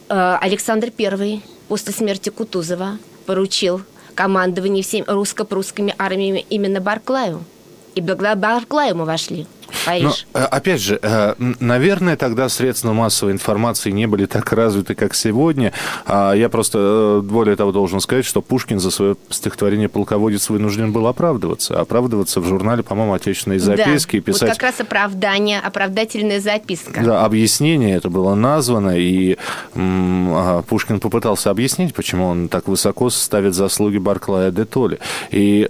э, 0.10 0.38
Александр 0.42 0.92
I 0.98 1.42
после 1.68 1.94
смерти 1.94 2.30
Кутузова 2.30 2.98
поручил 3.28 3.82
командование 4.16 4.84
всеми 4.84 5.06
русско-прусскими 5.08 5.94
армиями 6.00 6.46
именно 6.50 6.82
Барклаю. 6.82 7.44
И 7.94 8.02
благодаря 8.02 8.36
Барклаю 8.36 8.96
мы 8.96 9.06
вошли 9.06 9.46
Париж. 9.86 10.26
Но, 10.34 10.40
э, 10.40 10.44
опять 10.44 10.82
же, 10.82 11.00
э, 11.02 11.36
наверное, 11.60 12.16
тогда 12.16 12.50
средства 12.50 12.94
массовой 12.94 13.34
информации 13.34 13.92
не 13.92 14.08
были 14.08 14.26
так 14.26 14.52
развиты, 14.52 14.96
как 14.96 15.14
сегодня. 15.16 15.74
А 16.06 16.34
я 16.34 16.50
просто, 16.50 16.78
э, 16.80 17.22
более 17.22 17.56
того, 17.56 17.72
должен 17.72 18.00
сказать, 18.00 18.26
что 18.26 18.42
Пушкин 18.42 18.80
за 18.80 18.92
свое 18.92 19.16
стихотворение 19.30 19.90
«Полководец» 19.90 20.50
вынужден 20.50 20.92
был 20.92 21.08
оправдываться. 21.08 21.80
Оправдываться 21.80 22.42
в 22.42 22.46
журнале, 22.46 22.84
по-моему, 22.84 23.14
«Отечественные 23.14 23.60
записки». 23.60 24.20
Да, 24.20 24.24
писать... 24.24 24.50
вот 24.50 24.52
как 24.52 24.64
раз 24.64 24.80
оправдание, 24.80 25.60
оправдательная 25.60 26.40
записка. 26.40 27.02
Да, 27.04 27.26
объяснение 27.26 27.96
это 27.96 28.10
было 28.10 28.36
названо, 28.36 28.98
и 28.98 29.38
а, 29.76 30.62
Пушкин 30.64 31.00
попытался 31.00 31.50
объяснить, 31.50 31.94
почему 31.94 32.28
он 32.28 32.50
так 32.50 32.68
высоко 32.68 33.10
ставит 33.10 33.54
заслуги 33.54 33.98
Барклая 33.98 34.52
де 34.52 34.66
Толли. 34.66 35.00
И 35.32 35.70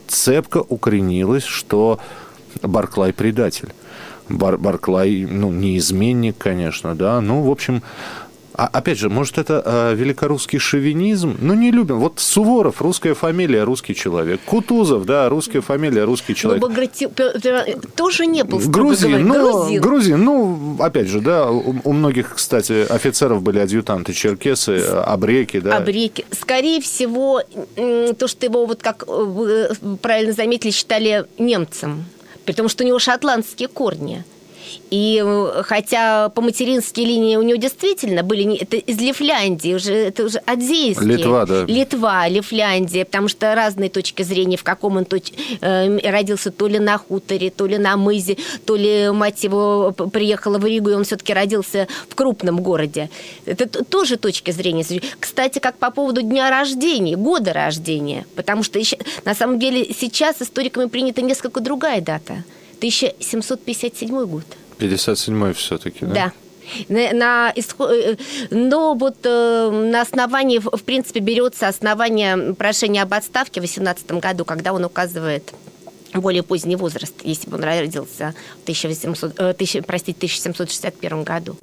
цепко 0.07 0.57
укоренилось, 0.57 1.43
что 1.43 1.99
Барклай 2.61 3.13
предатель. 3.13 3.73
Бар 4.29 4.57
Барклай, 4.57 5.25
ну, 5.29 5.51
не 5.51 5.77
изменник, 5.77 6.37
конечно, 6.37 6.95
да. 6.95 7.21
Ну, 7.21 7.43
в 7.43 7.49
общем, 7.49 7.81
а 8.57 8.67
опять 8.73 8.97
же, 8.97 9.07
может, 9.07 9.37
это 9.37 9.61
э, 9.63 9.93
великорусский 9.93 10.57
шовинизм? 10.57 11.37
Ну, 11.39 11.53
не 11.53 11.69
любим. 11.69 11.99
Вот 11.99 12.19
Суворов, 12.19 12.81
русская 12.81 13.13
фамилия, 13.13 13.63
русский 13.63 13.93
человек. 13.93 14.41
Кутузов, 14.45 15.05
да, 15.05 15.29
русская 15.29 15.61
фамилия, 15.61 16.05
русский 16.05 16.31
ну, 16.33 16.35
человек. 16.35 16.61
Ну, 16.63 16.67
Баграти... 16.67 17.07
тоже 17.95 18.25
не 18.25 18.43
был 18.43 18.57
Грузин, 18.57 19.27
ну, 19.27 19.33
грузин. 19.35 19.81
грузин, 19.81 20.23
ну, 20.23 20.75
опять 20.79 21.07
же, 21.07 21.21
да, 21.21 21.51
у, 21.51 21.75
у 21.83 21.93
многих, 21.93 22.33
кстати, 22.33 22.91
офицеров 22.91 23.43
были 23.43 23.59
адъютанты, 23.59 24.13
черкесы, 24.13 24.79
абреки, 25.05 25.59
да. 25.59 25.77
Абреки. 25.77 26.25
Скорее 26.31 26.81
всего, 26.81 27.43
то, 27.75 28.27
что 28.27 28.45
его, 28.47 28.65
вот 28.65 28.81
как 28.81 29.05
вы 29.07 29.69
правильно 30.01 30.33
заметили, 30.33 30.71
считали 30.71 31.25
немцем, 31.37 32.05
при 32.43 32.53
том, 32.53 32.69
что 32.69 32.83
у 32.83 32.87
него 32.87 32.97
шотландские 32.97 33.67
корни– 33.67 34.23
и 34.89 35.21
э, 35.25 35.63
хотя 35.63 36.29
по 36.29 36.41
материнской 36.41 37.03
линии 37.03 37.35
у 37.35 37.41
него 37.41 37.57
действительно 37.57 38.23
были 38.23 38.57
это 38.57 38.77
из 38.77 38.99
Лифляндии, 38.99 39.73
уже 39.73 39.93
это 39.93 40.25
уже 40.25 40.39
адзейские. 40.39 41.17
Литва, 41.17 41.45
да. 41.45 41.65
Литва, 41.65 42.27
Лифляндия, 42.27 43.05
потому 43.05 43.27
что 43.27 43.53
разные 43.55 43.89
точки 43.89 44.23
зрения, 44.23 44.57
в 44.57 44.63
каком 44.63 44.97
он 44.97 45.05
точ... 45.05 45.31
э, 45.61 46.09
родился 46.09 46.51
то 46.51 46.67
ли 46.67 46.79
на 46.79 46.97
хуторе, 46.97 47.49
то 47.49 47.65
ли 47.65 47.77
на 47.77 47.97
мызе, 47.97 48.37
то 48.65 48.75
ли 48.75 49.09
мать 49.11 49.43
его 49.43 49.91
приехала 49.91 50.57
в 50.57 50.65
Ригу, 50.65 50.89
и 50.89 50.93
он 50.93 51.03
все-таки 51.03 51.33
родился 51.33 51.87
в 52.09 52.15
крупном 52.15 52.61
городе. 52.61 53.09
Это 53.45 53.83
тоже 53.83 54.17
точки 54.17 54.51
зрения. 54.51 54.85
Кстати, 55.19 55.59
как 55.59 55.77
по 55.77 55.91
поводу 55.91 56.21
дня 56.21 56.49
рождения, 56.49 57.15
года 57.15 57.53
рождения, 57.53 58.25
потому 58.35 58.63
что 58.63 58.79
еще, 58.79 58.97
на 59.25 59.35
самом 59.35 59.59
деле 59.59 59.93
сейчас 59.93 60.41
историками 60.41 60.87
принята 60.87 61.21
несколько 61.21 61.59
другая 61.59 62.01
дата. 62.01 62.43
1757 62.77 64.25
год. 64.25 64.45
57-й 64.79 65.53
все-таки, 65.53 66.05
да? 66.05 66.13
Да. 66.13 66.31
На, 66.89 67.53
э, 67.55 68.15
но 68.51 68.93
вот 68.93 69.15
э, 69.23 69.69
на 69.71 70.01
основании, 70.01 70.59
в 70.59 70.83
принципе, 70.83 71.21
берется 71.21 71.67
основание 71.67 72.53
прошения 72.53 73.03
об 73.03 73.13
отставке 73.13 73.61
в 73.61 73.63
18 73.63 74.11
году, 74.13 74.43
когда 74.43 74.73
он 74.73 74.83
указывает 74.83 75.53
более 76.13 76.43
поздний 76.43 76.75
возраст, 76.75 77.13
если 77.23 77.49
бы 77.49 77.57
он 77.57 77.63
родился 77.63 78.33
в 78.59 78.63
1800, 78.63 79.39
э, 79.39 79.49
1000, 79.51 79.83
простите, 79.83 80.17
1761 80.17 81.23
году. 81.23 81.55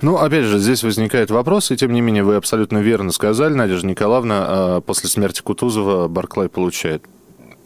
Ну, 0.00 0.16
опять 0.16 0.44
же, 0.44 0.58
здесь 0.58 0.82
возникает 0.82 1.30
вопрос, 1.30 1.70
и 1.70 1.76
тем 1.76 1.92
не 1.92 2.00
менее 2.00 2.22
вы 2.22 2.36
абсолютно 2.36 2.78
верно 2.78 3.12
сказали, 3.12 3.52
Надежда 3.52 3.86
Николаевна, 3.86 4.46
э, 4.78 4.80
после 4.84 5.08
смерти 5.08 5.42
Кутузова 5.42 6.08
Барклай 6.08 6.48
получает 6.48 7.04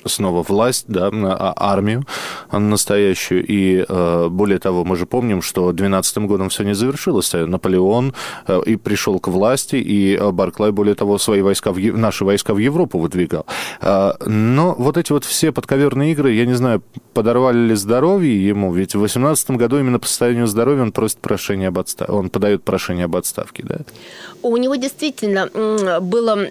снова 0.07 0.43
власть, 0.43 0.85
да, 0.89 1.11
а, 1.13 1.55
армию 1.57 2.05
настоящую. 2.51 3.45
И 3.47 3.85
э, 3.89 4.29
более 4.31 4.59
того, 4.59 4.85
мы 4.85 4.97
же 4.97 5.07
помним, 5.07 5.43
что 5.43 5.73
12 5.73 6.19
годом 6.19 6.49
все 6.49 6.65
не 6.65 6.75
завершилось. 6.75 7.33
Наполеон 7.33 8.15
э, 8.47 8.61
и 8.67 8.77
пришел 8.77 9.19
к 9.21 9.29
власти, 9.29 9.77
и 9.77 10.17
э, 10.17 10.31
Барклай, 10.31 10.71
более 10.71 10.95
того, 10.95 11.19
свои 11.19 11.43
войска, 11.43 11.73
в, 11.73 11.79
наши 11.79 12.25
войска 12.25 12.55
в 12.55 12.59
Европу 12.59 12.99
выдвигал. 12.99 13.47
Но 14.27 14.75
вот 14.79 14.97
эти 14.97 15.13
вот 15.13 15.25
все 15.25 15.53
подковерные 15.53 16.13
игры, 16.13 16.33
я 16.33 16.47
не 16.47 16.55
знаю, 16.55 16.83
подорвали 17.15 17.59
ли 17.69 17.75
здоровье 17.75 18.49
ему, 18.49 18.73
ведь 18.73 18.95
в 18.95 19.01
18 19.01 19.51
году 19.53 19.79
именно 19.79 19.99
по 19.99 20.07
состоянию 20.07 20.47
здоровья 20.47 20.83
он 20.83 20.93
просит 20.93 21.19
прошение 21.19 21.69
об 21.69 21.79
отставке, 21.79 22.13
он 22.13 22.31
подает 22.31 22.63
прошение 22.63 23.05
об 23.05 23.17
отставке, 23.17 23.63
да? 23.65 23.79
У 24.43 24.57
него 24.57 24.75
действительно 24.77 25.49
было 26.01 26.49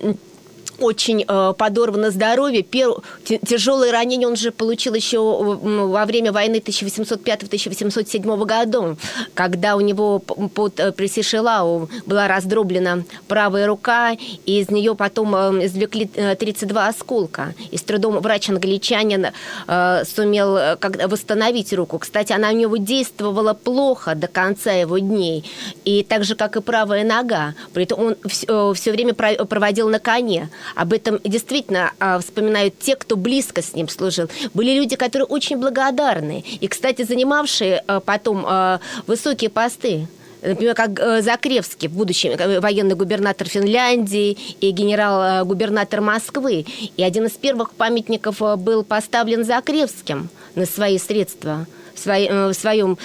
очень 0.80 1.25
э, 1.28 1.54
подорвано 1.58 2.12
здоровье. 2.12 2.63
Пер... 2.63 2.92
Тяжелые 3.24 3.92
ранения 3.92 4.28
он 4.28 4.36
же 4.36 4.51
получил 4.51 4.94
еще 4.94 5.20
во 5.20 6.06
время 6.06 6.32
войны 6.32 6.58
1805-1807 6.58 8.22
года, 8.22 8.98
когда 9.34 9.75
у 9.75 9.82
него 9.82 10.20
под 10.20 10.80
э, 10.80 10.92
Пресишелау 10.92 11.90
была 12.06 12.28
раздроблена 12.28 13.04
правая 13.28 13.68
рука, 13.68 14.12
и 14.46 14.60
из 14.60 14.70
нее 14.70 14.96
потом 14.96 15.36
э, 15.36 15.66
извлекли 15.66 16.06
32 16.06 16.86
э, 16.86 16.90
осколка. 16.90 17.54
И 17.72 17.78
с 17.78 17.84
трудом 17.84 18.20
врач-англичанин 18.20 19.28
э, 19.68 20.04
сумел 20.06 20.58
э, 20.58 20.78
восстановить 21.08 21.74
руку. 21.74 22.00
Кстати, 22.00 22.34
она 22.34 22.50
у 22.50 22.56
него 22.56 22.78
действовала 22.78 23.54
плохо 23.54 24.16
до 24.16 24.28
конца 24.28 24.72
его 24.72 24.98
дней. 24.98 25.44
И 25.86 26.04
так 26.04 26.24
же, 26.24 26.36
как 26.36 26.56
и 26.56 26.62
правая 26.62 27.04
нога. 27.04 27.54
При 27.74 27.84
этом 27.84 28.00
он 28.00 28.16
все, 28.25 28.74
все 28.74 28.92
время 28.92 29.13
проводил 29.13 29.90
на 29.90 30.00
коне. 30.00 30.50
Об 30.75 30.94
этом 30.94 31.20
действительно 31.24 31.92
а, 32.00 32.20
вспоминают 32.20 32.78
те, 32.80 32.96
кто 32.96 33.16
близко 33.16 33.62
с 33.62 33.74
ним 33.74 33.88
служил. 33.90 34.30
Были 34.54 34.74
люди, 34.74 34.96
которые 34.96 35.25
очень 35.25 35.58
благодарны. 35.58 36.44
И, 36.60 36.68
кстати, 36.68 37.04
занимавшие 37.04 37.84
а, 37.88 38.00
потом 38.00 38.46
а, 38.48 38.80
высокие 39.08 39.50
посты 39.50 40.08
например, 40.42 40.75
как 40.75 41.00
э, 41.00 41.22
Закревский, 41.22 41.88
в 41.88 41.94
будущем 41.94 42.32
э, 42.32 42.60
военный 42.60 42.96
губернатор 42.96 43.48
Финляндии 43.48 44.38
и 44.60 44.72
генерал-губернатор 44.72 46.01
Москвы. 46.01 46.66
И 46.98 47.04
один 47.04 47.25
из 47.25 47.32
первых 47.32 47.74
памятников 47.74 48.42
э, 48.42 48.56
был 48.56 48.84
поставлен 48.84 49.44
Закревским 49.44 50.30
на 50.56 50.66
свои 50.66 50.98
средства 50.98 51.68
в 51.96 52.54
своем, 52.54 52.98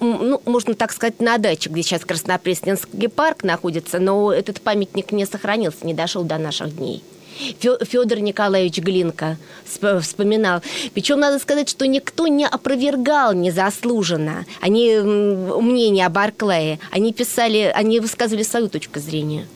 ну, 0.00 0.42
можно 0.44 0.74
так 0.74 0.92
сказать, 0.92 1.20
на 1.20 1.38
даче, 1.38 1.70
где 1.70 1.82
сейчас 1.82 2.04
Краснопресненский 2.04 3.08
парк 3.08 3.44
находится, 3.44 3.98
но 3.98 4.32
этот 4.32 4.60
памятник 4.60 5.12
не 5.12 5.26
сохранился, 5.26 5.86
не 5.86 5.94
дошел 5.94 6.22
до 6.22 6.38
наших 6.38 6.76
дней. 6.76 7.02
Федор 7.60 8.18
Николаевич 8.18 8.78
Глинка 8.78 9.36
вспоминал. 9.64 10.60
Причем 10.92 11.20
надо 11.20 11.38
сказать, 11.38 11.68
что 11.68 11.86
никто 11.86 12.26
не 12.26 12.44
опровергал 12.44 13.32
незаслуженно. 13.32 14.44
Они 14.60 14.96
мнение 14.96 16.06
о 16.06 16.10
Барклае. 16.10 16.80
Они 16.90 17.12
писали, 17.12 17.70
они 17.74 18.00
высказывали 18.00 18.42
свою 18.42 18.68
точку 18.68 18.98
зрения. 18.98 19.46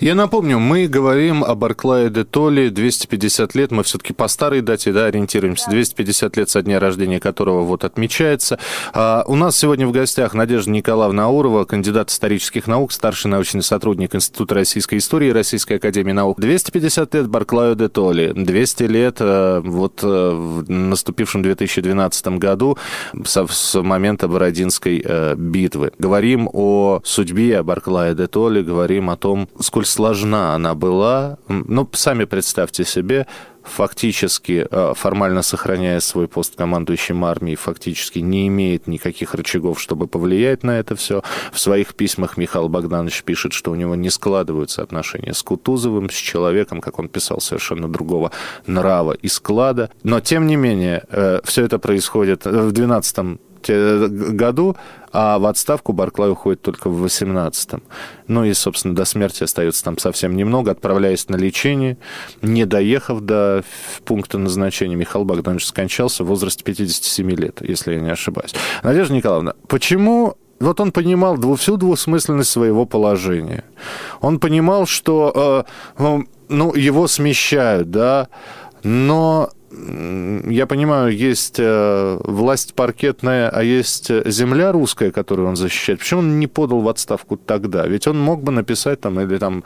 Я 0.00 0.14
напомню, 0.14 0.58
мы 0.58 0.88
говорим 0.88 1.44
о 1.44 1.54
Барклае 1.54 2.10
де 2.10 2.24
Толли, 2.24 2.68
250 2.68 3.54
лет, 3.54 3.70
мы 3.70 3.82
все-таки 3.84 4.12
по 4.12 4.26
старой 4.28 4.60
дате 4.60 4.92
да, 4.92 5.06
ориентируемся, 5.06 5.70
250 5.70 6.36
лет 6.36 6.50
со 6.50 6.62
дня 6.62 6.80
рождения 6.80 7.20
которого 7.20 7.62
вот 7.62 7.84
отмечается. 7.84 8.58
А, 8.92 9.24
у 9.26 9.36
нас 9.36 9.56
сегодня 9.56 9.86
в 9.86 9.92
гостях 9.92 10.34
Надежда 10.34 10.70
Николаевна 10.70 11.24
Аурова, 11.24 11.64
кандидат 11.64 12.10
исторических 12.10 12.66
наук, 12.66 12.92
старший 12.92 13.30
научный 13.30 13.62
сотрудник 13.62 14.14
Института 14.14 14.56
российской 14.56 14.98
истории 14.98 15.30
Российской 15.30 15.74
академии 15.74 16.12
наук. 16.12 16.40
250 16.40 17.14
лет 17.14 17.28
Барклаю 17.28 17.76
де 17.76 17.88
Толли, 17.88 18.32
200 18.34 18.82
лет 18.84 19.16
э, 19.20 19.60
вот 19.64 20.00
э, 20.02 20.06
в 20.06 20.70
наступившем 20.70 21.42
2012 21.42 22.26
году 22.38 22.78
с, 23.24 23.46
с 23.48 23.80
момента 23.80 24.26
Бородинской 24.28 25.02
э, 25.04 25.34
битвы. 25.36 25.92
Говорим 25.98 26.48
о 26.52 27.00
судьбе 27.04 27.62
Барклая 27.62 28.14
де 28.14 28.26
Толли, 28.26 28.62
говорим 28.62 29.10
о 29.10 29.16
том, 29.16 29.48
сколь 29.84 29.86
сложна 29.86 30.54
она 30.54 30.74
была. 30.74 31.36
Ну, 31.48 31.88
сами 31.92 32.24
представьте 32.24 32.84
себе, 32.84 33.26
фактически, 33.62 34.66
э, 34.70 34.92
формально 34.94 35.42
сохраняя 35.42 36.00
свой 36.00 36.26
пост 36.26 36.56
командующим 36.56 37.24
армией, 37.24 37.56
фактически 37.56 38.20
не 38.20 38.48
имеет 38.48 38.86
никаких 38.86 39.34
рычагов, 39.34 39.80
чтобы 39.80 40.06
повлиять 40.06 40.64
на 40.64 40.78
это 40.78 40.94
все. 40.94 41.22
В 41.52 41.58
своих 41.58 41.94
письмах 41.94 42.36
Михаил 42.36 42.68
Богданович 42.68 43.22
пишет, 43.22 43.52
что 43.52 43.70
у 43.70 43.74
него 43.74 43.94
не 43.94 44.10
складываются 44.10 44.82
отношения 44.82 45.32
с 45.32 45.42
Кутузовым, 45.42 46.10
с 46.10 46.14
человеком, 46.14 46.80
как 46.80 46.98
он 46.98 47.08
писал, 47.08 47.40
совершенно 47.40 47.88
другого 47.88 48.30
нрава 48.66 49.12
и 49.12 49.28
склада. 49.28 49.90
Но, 50.02 50.20
тем 50.20 50.46
не 50.46 50.56
менее, 50.56 51.02
э, 51.10 51.40
все 51.44 51.64
это 51.64 51.78
происходит 51.78 52.44
в 52.46 52.72
12 52.72 53.38
году, 53.68 54.76
а 55.12 55.38
в 55.38 55.46
отставку 55.46 55.92
Барклай 55.92 56.30
уходит 56.30 56.62
только 56.62 56.88
в 56.90 57.04
18-м. 57.04 57.82
Ну 58.26 58.44
и, 58.44 58.52
собственно, 58.52 58.94
до 58.94 59.04
смерти 59.04 59.44
остается 59.44 59.84
там 59.84 59.98
совсем 59.98 60.34
немного, 60.34 60.72
отправляясь 60.72 61.28
на 61.28 61.36
лечение, 61.36 61.98
не 62.42 62.64
доехав 62.64 63.20
до 63.20 63.64
пункта 64.04 64.38
назначения. 64.38 64.96
Михаил 64.96 65.24
Богданович 65.24 65.66
скончался 65.66 66.24
в 66.24 66.28
возрасте 66.28 66.64
57 66.64 67.30
лет, 67.30 67.60
если 67.60 67.94
я 67.94 68.00
не 68.00 68.10
ошибаюсь. 68.10 68.54
Надежда 68.82 69.14
Николаевна, 69.14 69.54
почему 69.68 70.36
вот 70.60 70.80
он 70.80 70.92
понимал 70.92 71.36
всю 71.56 71.76
двусмысленность 71.76 72.50
своего 72.50 72.86
положения. 72.86 73.64
Он 74.20 74.38
понимал, 74.38 74.86
что 74.86 75.64
э, 75.98 76.22
ну, 76.48 76.74
его 76.74 77.06
смещают, 77.06 77.90
да, 77.90 78.28
но 78.82 79.50
я 80.48 80.66
понимаю, 80.66 81.16
есть 81.16 81.56
э, 81.58 82.18
власть 82.24 82.74
паркетная, 82.74 83.48
а 83.48 83.62
есть 83.62 84.10
земля 84.26 84.72
русская, 84.72 85.10
которую 85.10 85.48
он 85.48 85.56
защищает. 85.56 86.00
Почему 86.00 86.20
он 86.20 86.38
не 86.38 86.46
подал 86.46 86.80
в 86.80 86.88
отставку 86.88 87.36
тогда? 87.36 87.86
Ведь 87.86 88.06
он 88.06 88.18
мог 88.20 88.42
бы 88.42 88.52
написать 88.52 89.00
там, 89.00 89.20
или 89.20 89.38
там, 89.38 89.64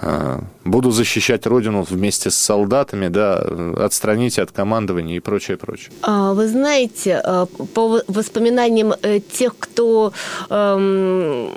э, 0.00 0.40
буду 0.64 0.90
защищать 0.90 1.46
родину 1.46 1.82
вместе 1.88 2.30
с 2.30 2.36
солдатами, 2.36 3.08
да, 3.08 3.36
отстраните 3.78 4.42
от 4.42 4.52
командования 4.52 5.16
и 5.16 5.20
прочее, 5.20 5.56
прочее. 5.56 5.90
А, 6.02 6.32
вы 6.34 6.48
знаете, 6.48 7.20
э, 7.24 7.46
по 7.74 8.02
воспоминаниям 8.08 8.94
тех, 9.32 9.56
кто 9.58 10.12
эм, 10.50 11.50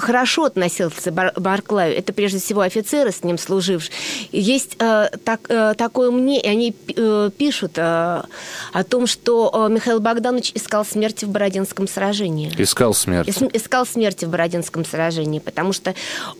хорошо 0.00 0.44
относился 0.44 1.10
к 1.10 1.40
Барклаю. 1.40 1.96
Это 1.96 2.12
прежде 2.12 2.38
всего 2.38 2.62
офицеры, 2.62 3.12
с 3.12 3.24
ним 3.24 3.38
служившие. 3.38 3.92
Есть 4.32 4.76
э, 4.78 5.08
так, 5.24 5.40
э, 5.48 5.74
такое 5.76 6.10
мнение, 6.10 6.50
они 6.50 6.74
э, 6.96 7.30
пишут 7.36 7.72
э, 7.76 7.80
о 7.80 8.84
том, 8.88 9.06
что 9.06 9.66
э, 9.68 9.72
Михаил 9.72 10.00
Богданович 10.00 10.52
искал 10.54 10.84
смерти 10.84 11.24
в 11.24 11.28
Бородинском 11.28 11.88
сражении. 11.88 12.52
Искал 12.58 12.94
смерти. 12.94 13.30
Искал 13.52 13.86
смерти 13.86 14.24
в 14.24 14.30
Бородинском 14.30 14.84
сражении, 14.84 15.38
потому 15.38 15.72
что 15.72 15.94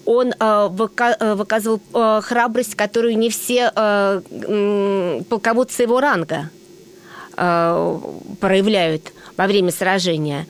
он 0.05 0.33
э, 0.39 0.69
выказывал 0.69 1.81
э, 1.95 2.21
храбрость, 2.23 2.75
которую 2.75 3.19
не 3.19 3.31
все 3.31 3.73
э, 3.75 5.23
полководцы 5.29 5.83
его 5.83 6.01
ранга 6.01 6.51
э, 7.39 7.99
проявляют 8.41 9.13
во 9.37 9.47
время 9.47 9.71
сражения. 9.71 10.47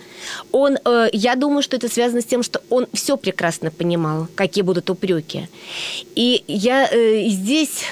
Он, 0.50 0.78
э, 0.84 1.08
я 1.12 1.36
думаю, 1.36 1.62
что 1.62 1.76
это 1.76 1.88
связано 1.88 2.22
с 2.22 2.24
тем, 2.24 2.42
что 2.42 2.62
он 2.70 2.86
все 2.94 3.16
прекрасно 3.16 3.70
понимал, 3.70 4.26
какие 4.34 4.62
будут 4.64 4.90
упреки. 4.90 5.48
И 6.16 6.42
я 6.48 6.88
э, 6.90 7.28
здесь... 7.28 7.84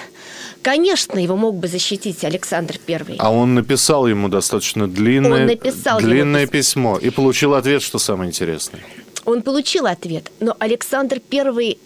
Конечно, 0.63 1.21
его 1.21 1.37
мог 1.37 1.55
бы 1.55 1.69
защитить 1.69 2.25
Александр 2.25 2.81
Первый. 2.85 3.17
А 3.21 3.31
он 3.31 3.55
написал 3.55 4.09
ему 4.09 4.29
достаточно 4.29 4.89
длинное, 4.89 5.43
он 5.43 5.47
написал 5.47 6.01
длинное 6.01 6.49
письмо 6.49 6.99
и 6.99 7.11
получил 7.11 7.55
ответ, 7.55 7.83
что 7.83 8.01
самое 8.01 8.31
интересное. 8.31 8.83
Он 9.27 9.43
получил 9.43 9.87
ответ, 9.87 10.33
но 10.41 10.57
Александр 10.59 11.21
Первый, 11.21 11.79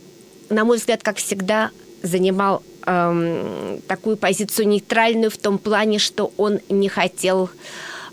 на 0.49 0.64
мой 0.64 0.79
взгляд, 0.79 1.03
как 1.03 1.18
всегда, 1.18 1.70
занимал 2.03 2.62
эм, 2.90 3.81
такую 3.87 4.16
позицию 4.16 4.68
нейтральную 4.68 5.31
в 5.31 5.38
том 5.38 5.59
плане, 5.59 5.98
что 5.98 6.33
он 6.37 6.61
не 6.68 6.88
хотел 6.88 7.50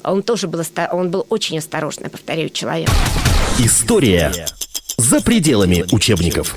он 0.03 0.23
тоже 0.23 0.47
был, 0.47 0.61
он 0.91 1.11
был 1.11 1.25
очень 1.29 1.57
осторожный, 1.57 2.09
повторяю, 2.09 2.49
человек. 2.49 2.89
История 3.59 4.31
за 4.97 5.21
пределами 5.21 5.85
учебников. 5.91 6.55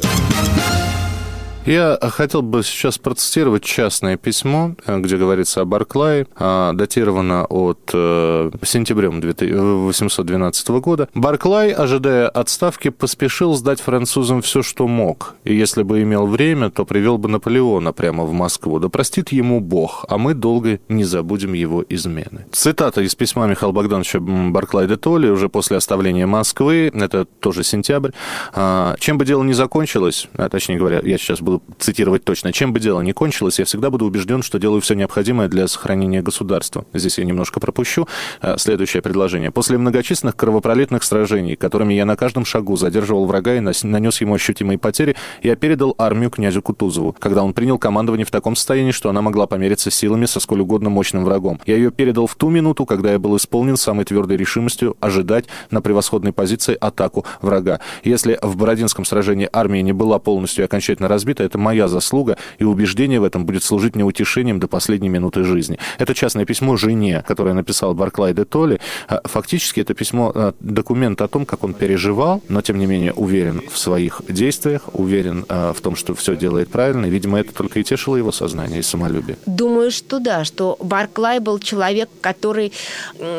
Я 1.71 2.01
хотел 2.03 2.43
бы 2.43 2.65
сейчас 2.65 2.99
процитировать 2.99 3.63
частное 3.63 4.17
письмо, 4.17 4.75
где 4.89 5.17
говорится 5.17 5.61
о 5.61 5.65
Барклае, 5.65 6.27
а, 6.35 6.73
датировано 6.73 7.45
от 7.45 7.93
э, 7.95 8.51
сентября 8.65 9.07
1812 9.07 10.69
года. 10.69 11.09
Барклай, 11.15 11.71
ожидая 11.71 12.29
отставки, 12.29 12.89
поспешил 12.89 13.55
сдать 13.55 13.81
французам 13.81 14.43
все, 14.43 14.63
что 14.63 14.89
мог. 14.89 15.37
И 15.45 15.55
если 15.55 15.85
бы 15.85 16.03
имел 16.03 16.27
время, 16.27 16.71
то 16.71 16.85
привел 16.85 17.19
бы 17.19 17.29
Наполеона 17.29 17.93
прямо 17.93 18.25
в 18.25 18.33
Москву. 18.33 18.81
Да 18.81 18.89
простит 18.89 19.31
ему 19.31 19.61
Бог, 19.61 20.05
а 20.09 20.19
мы 20.19 20.35
долго 20.35 20.81
не 20.89 21.05
забудем 21.05 21.53
его 21.53 21.85
измены. 21.89 22.47
Цитата 22.51 23.01
из 23.01 23.15
письма 23.15 23.47
Михаила 23.47 23.71
Богдановича 23.71 24.19
Барклай 24.19 24.89
де 24.89 24.97
Толли 24.97 25.29
уже 25.29 25.49
после 25.49 25.77
оставления 25.77 26.27
Москвы, 26.27 26.91
это 26.93 27.27
тоже 27.27 27.63
сентябрь. 27.63 28.11
А, 28.55 28.97
чем 28.99 29.19
бы 29.19 29.25
дело 29.25 29.45
ни 29.45 29.53
закончилось, 29.53 30.29
а, 30.35 30.49
точнее 30.49 30.77
говоря, 30.77 31.01
я 31.05 31.17
сейчас 31.17 31.41
буду 31.41 31.60
цитировать 31.79 32.25
точно, 32.25 32.53
чем 32.53 32.73
бы 32.73 32.81
дело 32.81 33.01
ни 33.01 33.13
кончилось, 33.13 33.59
я 33.59 33.65
всегда 33.65 33.91
буду 33.91 34.05
убежден, 34.07 34.43
что 34.43 34.59
делаю 34.59 34.81
все 34.81 34.95
необходимое 34.95 35.49
для 35.49 35.69
сохранения 35.69 36.23
государства. 36.23 36.85
Здесь 36.93 37.19
я 37.19 37.25
немножко 37.25 37.61
пропущу. 37.61 38.07
Э, 38.43 38.57
следующее 38.59 39.03
предложение. 39.03 39.51
После 39.51 39.79
многочисленных 39.79 40.37
кровопролитных 40.37 41.03
сражений, 41.05 41.57
которыми 41.57 41.95
я 41.95 42.05
на 42.05 42.17
каждом 42.17 42.45
шагу 42.45 42.77
задерживал 42.77 43.27
врага 43.27 43.55
и 43.55 43.61
нанес 43.61 44.21
ему 44.21 44.35
ощутимые 44.35 44.79
потери, 44.79 45.17
я 45.43 45.57
передал 45.57 45.95
армию 45.99 46.31
князю 46.31 46.63
Кутузову, 46.63 47.15
когда 47.19 47.43
он 47.43 47.53
принял 47.53 47.79
командование 47.79 48.27
в 48.27 48.31
таком 48.31 48.57
состоянии, 48.57 48.93
что 48.93 49.09
она 49.09 49.23
могла 49.23 49.47
помериться 49.47 49.91
силами 49.91 50.27
со 50.27 50.41
сколь 50.41 50.61
угодно 50.61 50.91
мощным 50.91 51.25
врагом. 51.25 51.61
Я 51.67 51.77
ее 51.77 51.91
передал 51.91 52.27
в 52.27 52.35
ту 52.35 52.51
минуту, 52.51 52.87
когда 52.87 53.13
я 53.13 53.19
был 53.19 53.37
исполнен 53.37 53.77
самой 53.77 54.05
твердой 54.05 54.37
решимостью 54.37 54.97
ожидать 55.01 55.47
на 55.71 55.81
превосходной 55.81 56.33
позиции 56.33 56.77
атаку 56.81 57.25
врага. 57.41 57.81
Если 58.05 58.39
в 58.43 58.57
Бородинском 58.57 59.05
сражении 59.05 59.49
армия 59.53 59.83
не 59.83 59.93
была 59.93 60.19
полностью 60.19 60.65
окончательно 60.65 61.09
разбита, 61.09 61.40
это, 61.41 61.51
это 61.51 61.59
моя 61.59 61.89
заслуга, 61.89 62.37
и 62.59 62.65
убеждение 62.65 63.21
в 63.21 63.25
этом 63.25 63.45
будет 63.45 63.65
служить 63.65 63.95
мне 63.95 64.05
утешением 64.05 64.61
до 64.61 64.69
последней 64.69 65.09
минуты 65.09 65.45
жизни. 65.45 65.79
Это 65.99 66.15
частное 66.15 66.45
письмо 66.45 66.77
жене, 66.77 67.25
которое 67.27 67.55
написал 67.55 67.95
Барклай 67.95 68.35
де 68.35 68.45
Толли. 68.45 68.81
А, 69.09 69.21
фактически 69.25 69.81
это 69.81 69.95
письмо, 69.95 70.33
а, 70.35 70.55
документ 70.61 71.21
о 71.23 71.29
том, 71.29 71.47
как 71.47 71.65
он 71.65 71.75
переживал, 71.75 72.43
но 72.49 72.63
тем 72.63 72.79
не 72.79 72.87
менее 72.87 73.13
уверен 73.13 73.63
в 73.71 73.79
своих 73.79 74.23
действиях, 74.29 74.83
уверен 74.93 75.45
а, 75.49 75.73
в 75.73 75.81
том, 75.81 75.97
что 75.97 76.15
все 76.15 76.37
делает 76.37 76.71
правильно. 76.71 77.07
И, 77.07 77.11
видимо, 77.11 77.41
это 77.41 77.53
только 77.53 77.81
и 77.81 77.85
тешило 77.85 78.17
его 78.17 78.33
сознание 78.33 78.81
и 78.81 78.83
самолюбие. 78.83 79.37
Думаю, 79.47 79.91
что 79.91 80.19
да, 80.19 80.45
что 80.45 80.77
Барклай 80.81 81.41
был 81.41 81.59
человек, 81.59 82.09
который 82.21 82.73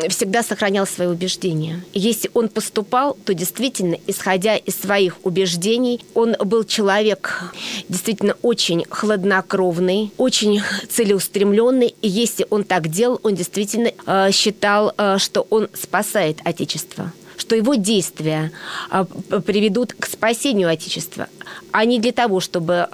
всегда 0.10 0.44
сохранял 0.44 0.88
свои 0.88 1.08
убеждения. 1.08 1.84
Если 1.94 2.30
он 2.34 2.50
поступал, 2.50 3.18
то 3.26 3.34
действительно, 3.34 3.98
исходя 4.08 4.56
из 4.56 4.76
своих 4.76 5.18
убеждений, 5.24 6.02
он 6.14 6.36
был 6.44 6.64
человек 6.64 7.54
действительно 7.92 8.36
очень 8.42 8.86
хладнокровный, 8.90 10.12
очень 10.18 10.62
целеустремленный. 10.90 11.94
И 12.02 12.08
если 12.08 12.48
он 12.50 12.64
так 12.64 12.88
делал, 12.88 13.20
он 13.22 13.36
действительно 13.36 13.92
э, 14.06 14.32
считал, 14.32 14.94
э, 14.98 15.18
что 15.20 15.46
он 15.50 15.68
спасает 15.74 16.40
Отечество 16.44 17.12
что 17.38 17.56
его 17.56 17.74
действия 17.74 18.52
э, 18.92 19.04
приведут 19.46 19.94
к 19.94 20.06
спасению 20.06 20.70
Отечества, 20.70 21.28
а 21.72 21.86
не 21.86 22.00
для 22.00 22.12
того, 22.12 22.40
чтобы 22.40 22.88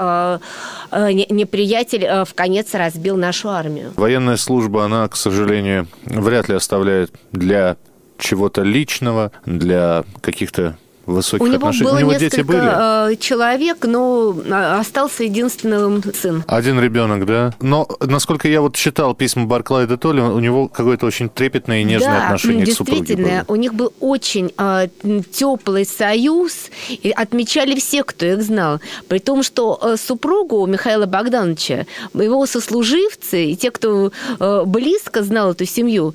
неприятель 0.90 2.24
в 2.26 2.34
конец 2.34 2.74
разбил 2.74 3.18
нашу 3.18 3.50
армию. 3.50 3.92
Военная 3.98 4.38
служба, 4.38 4.86
она, 4.86 5.06
к 5.10 5.18
сожалению, 5.18 5.88
вряд 6.06 6.48
ли 6.48 6.56
оставляет 6.56 7.12
для 7.34 7.76
чего-то 8.18 8.64
личного, 8.64 9.34
для 9.46 10.06
каких-то 10.22 10.78
высоких 11.08 11.42
у 11.42 11.48
него 11.48 11.56
отношений. 11.56 11.84
Было 11.86 11.96
у 11.96 12.00
него 12.00 12.14
дети 12.14 12.42
были? 12.42 13.12
Э, 13.12 13.16
человек, 13.16 13.86
но 13.86 14.36
а, 14.50 14.80
остался 14.80 15.24
единственным 15.24 16.04
сын. 16.14 16.44
Один 16.48 16.80
ребенок, 16.80 17.26
да? 17.26 17.54
Но, 17.62 17.88
насколько 18.00 18.48
я 18.48 18.62
вот 18.62 18.76
читал 18.76 19.16
письма 19.16 19.46
Барклая 19.46 19.88
де 19.88 19.98
Толли, 19.98 20.22
у 20.22 20.40
него 20.40 20.68
какое-то 20.68 21.06
очень 21.06 21.30
трепетное 21.30 21.82
и 21.82 21.84
нежное 21.84 22.20
да, 22.20 22.26
отношение 22.26 22.66
к 22.66 22.72
супруге 22.72 23.08
действительно, 23.08 23.46
у 23.48 23.56
них 23.56 23.74
был 23.74 23.94
очень 24.00 24.52
э, 24.58 24.88
теплый 25.32 25.86
союз, 25.86 26.70
и 26.90 27.10
отмечали 27.10 27.80
все, 27.80 28.04
кто 28.04 28.26
их 28.26 28.42
знал. 28.42 28.80
При 29.08 29.20
том, 29.20 29.44
что 29.44 29.80
э, 29.82 29.96
супругу 29.98 30.66
Михаила 30.66 31.06
Богдановича, 31.06 31.86
его 32.14 32.46
сослуживцы 32.46 33.46
и 33.46 33.56
те, 33.56 33.72
кто 33.72 34.12
э, 34.40 34.64
близко 34.66 35.24
знал 35.24 35.52
эту 35.52 35.66
семью, 35.66 36.14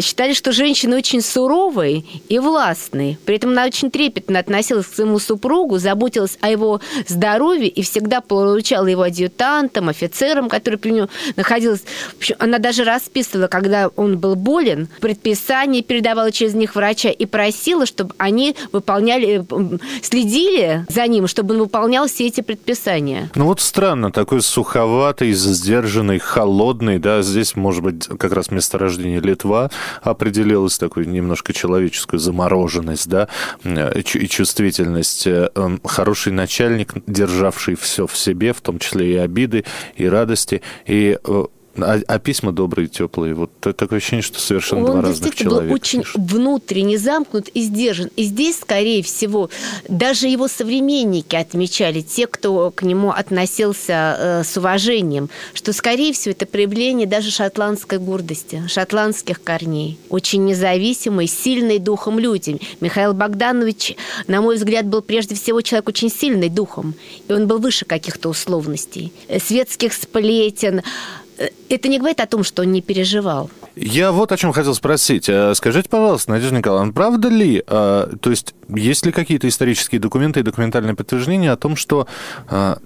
считали, 0.00 0.32
что 0.32 0.52
женщина 0.52 0.96
очень 0.96 1.20
суровой 1.20 2.04
и 2.28 2.38
властной. 2.38 3.18
При 3.24 3.36
этом 3.36 3.50
она 3.50 3.64
очень 3.64 3.90
трепетно 3.90 4.38
относилась 4.38 4.86
к 4.86 4.94
своему 4.94 5.18
супругу, 5.18 5.78
заботилась 5.78 6.38
о 6.40 6.50
его 6.50 6.80
здоровье 7.06 7.68
и 7.68 7.82
всегда 7.82 8.20
получала 8.20 8.86
его 8.86 9.02
адъютантом, 9.02 9.88
офицером, 9.88 10.48
который 10.48 10.78
при 10.78 10.90
нем 10.90 11.08
находился. 11.36 11.84
Она 12.38 12.58
даже 12.58 12.84
расписывала, 12.84 13.48
когда 13.48 13.88
он 13.96 14.18
был 14.18 14.34
болен, 14.34 14.88
предписание 15.00 15.82
передавала 15.82 16.32
через 16.32 16.54
них 16.54 16.74
врача 16.74 17.10
и 17.10 17.26
просила, 17.26 17.86
чтобы 17.86 18.14
они 18.18 18.56
выполняли, 18.72 19.44
следили 20.02 20.86
за 20.88 21.06
ним, 21.06 21.26
чтобы 21.26 21.54
он 21.54 21.60
выполнял 21.60 22.06
все 22.06 22.26
эти 22.26 22.40
предписания. 22.40 23.30
Ну 23.34 23.46
вот 23.46 23.60
странно, 23.60 24.10
такой 24.10 24.42
суховатый, 24.42 25.32
сдержанный, 25.32 26.18
холодный, 26.18 26.98
да, 26.98 27.22
здесь, 27.22 27.56
может 27.56 27.82
быть, 27.82 28.06
как 28.06 28.32
раз 28.32 28.50
месторождение 28.50 29.20
Литва, 29.20 29.67
определилась 30.02 30.78
такой 30.78 31.06
немножко 31.06 31.52
человеческую 31.52 32.20
замороженность, 32.20 33.08
да, 33.08 33.28
э, 33.64 34.00
и 34.00 34.28
чувствительность. 34.28 35.26
Э, 35.26 35.50
эм, 35.54 35.80
хороший 35.84 36.32
начальник, 36.32 36.94
державший 37.06 37.76
все 37.76 38.06
в 38.06 38.16
себе, 38.16 38.52
в 38.52 38.60
том 38.60 38.78
числе 38.78 39.14
и 39.14 39.16
обиды, 39.16 39.64
и 39.96 40.08
радости, 40.08 40.62
и 40.86 41.18
э, 41.22 41.44
а, 41.84 42.00
а 42.06 42.18
письма 42.18 42.52
добрые, 42.52 42.88
теплые. 42.88 43.34
Вот 43.34 43.50
такое 43.60 43.98
ощущение, 43.98 44.22
что 44.22 44.40
совершенно 44.40 44.84
Он 44.84 44.92
два 44.92 45.02
разных 45.02 45.34
человека. 45.34 45.62
Он 45.62 45.68
был 45.68 45.74
очень 45.74 46.02
пишет. 46.02 46.16
внутренне 46.16 46.98
замкнут 46.98 47.48
и 47.48 47.62
сдержан. 47.62 48.10
И 48.16 48.24
здесь, 48.24 48.58
скорее 48.60 49.02
всего, 49.02 49.50
даже 49.88 50.28
его 50.28 50.48
современники 50.48 51.36
отмечали, 51.36 52.00
те, 52.00 52.26
кто 52.26 52.70
к 52.70 52.82
нему 52.82 53.10
относился 53.10 54.16
э, 54.18 54.44
с 54.44 54.56
уважением, 54.56 55.28
что, 55.54 55.72
скорее 55.72 56.12
всего, 56.12 56.32
это 56.32 56.46
проявление 56.46 57.06
даже 57.06 57.30
шотландской 57.30 57.98
гордости, 57.98 58.62
шотландских 58.68 59.42
корней. 59.42 59.98
Очень 60.08 60.44
независимый, 60.44 61.26
сильный 61.26 61.78
духом 61.78 62.18
людям. 62.18 62.58
Михаил 62.80 63.14
Богданович, 63.14 63.96
на 64.26 64.40
мой 64.40 64.56
взгляд, 64.56 64.86
был 64.86 65.02
прежде 65.02 65.34
всего 65.34 65.60
человек 65.60 65.88
очень 65.88 66.10
сильный 66.10 66.48
духом. 66.48 66.94
И 67.28 67.32
он 67.32 67.46
был 67.46 67.58
выше 67.58 67.84
каких-то 67.84 68.28
условностей. 68.28 69.12
Светских 69.38 69.92
сплетен, 69.92 70.78
Э, 70.78 70.82
это 71.68 71.88
не 71.88 71.98
говорит 71.98 72.20
о 72.20 72.26
том, 72.26 72.44
что 72.44 72.62
он 72.62 72.72
не 72.72 72.82
переживал. 72.82 73.50
Я 73.76 74.12
вот 74.12 74.32
о 74.32 74.36
чем 74.36 74.52
хотел 74.52 74.74
спросить. 74.74 75.28
Э, 75.28 75.54
скажите, 75.54 75.88
пожалуйста, 75.88 76.30
Надежда 76.32 76.56
Николаевна, 76.56 76.92
правда 76.92 77.28
ли, 77.28 77.62
э, 77.66 78.08
то 78.20 78.30
есть 78.30 78.54
есть 78.68 79.06
ли 79.06 79.12
какие-то 79.12 79.48
исторические 79.48 80.00
документы 80.00 80.40
и 80.40 80.42
документальные 80.42 80.94
подтверждения 80.94 81.52
о 81.52 81.56
том, 81.56 81.76
что 81.76 82.06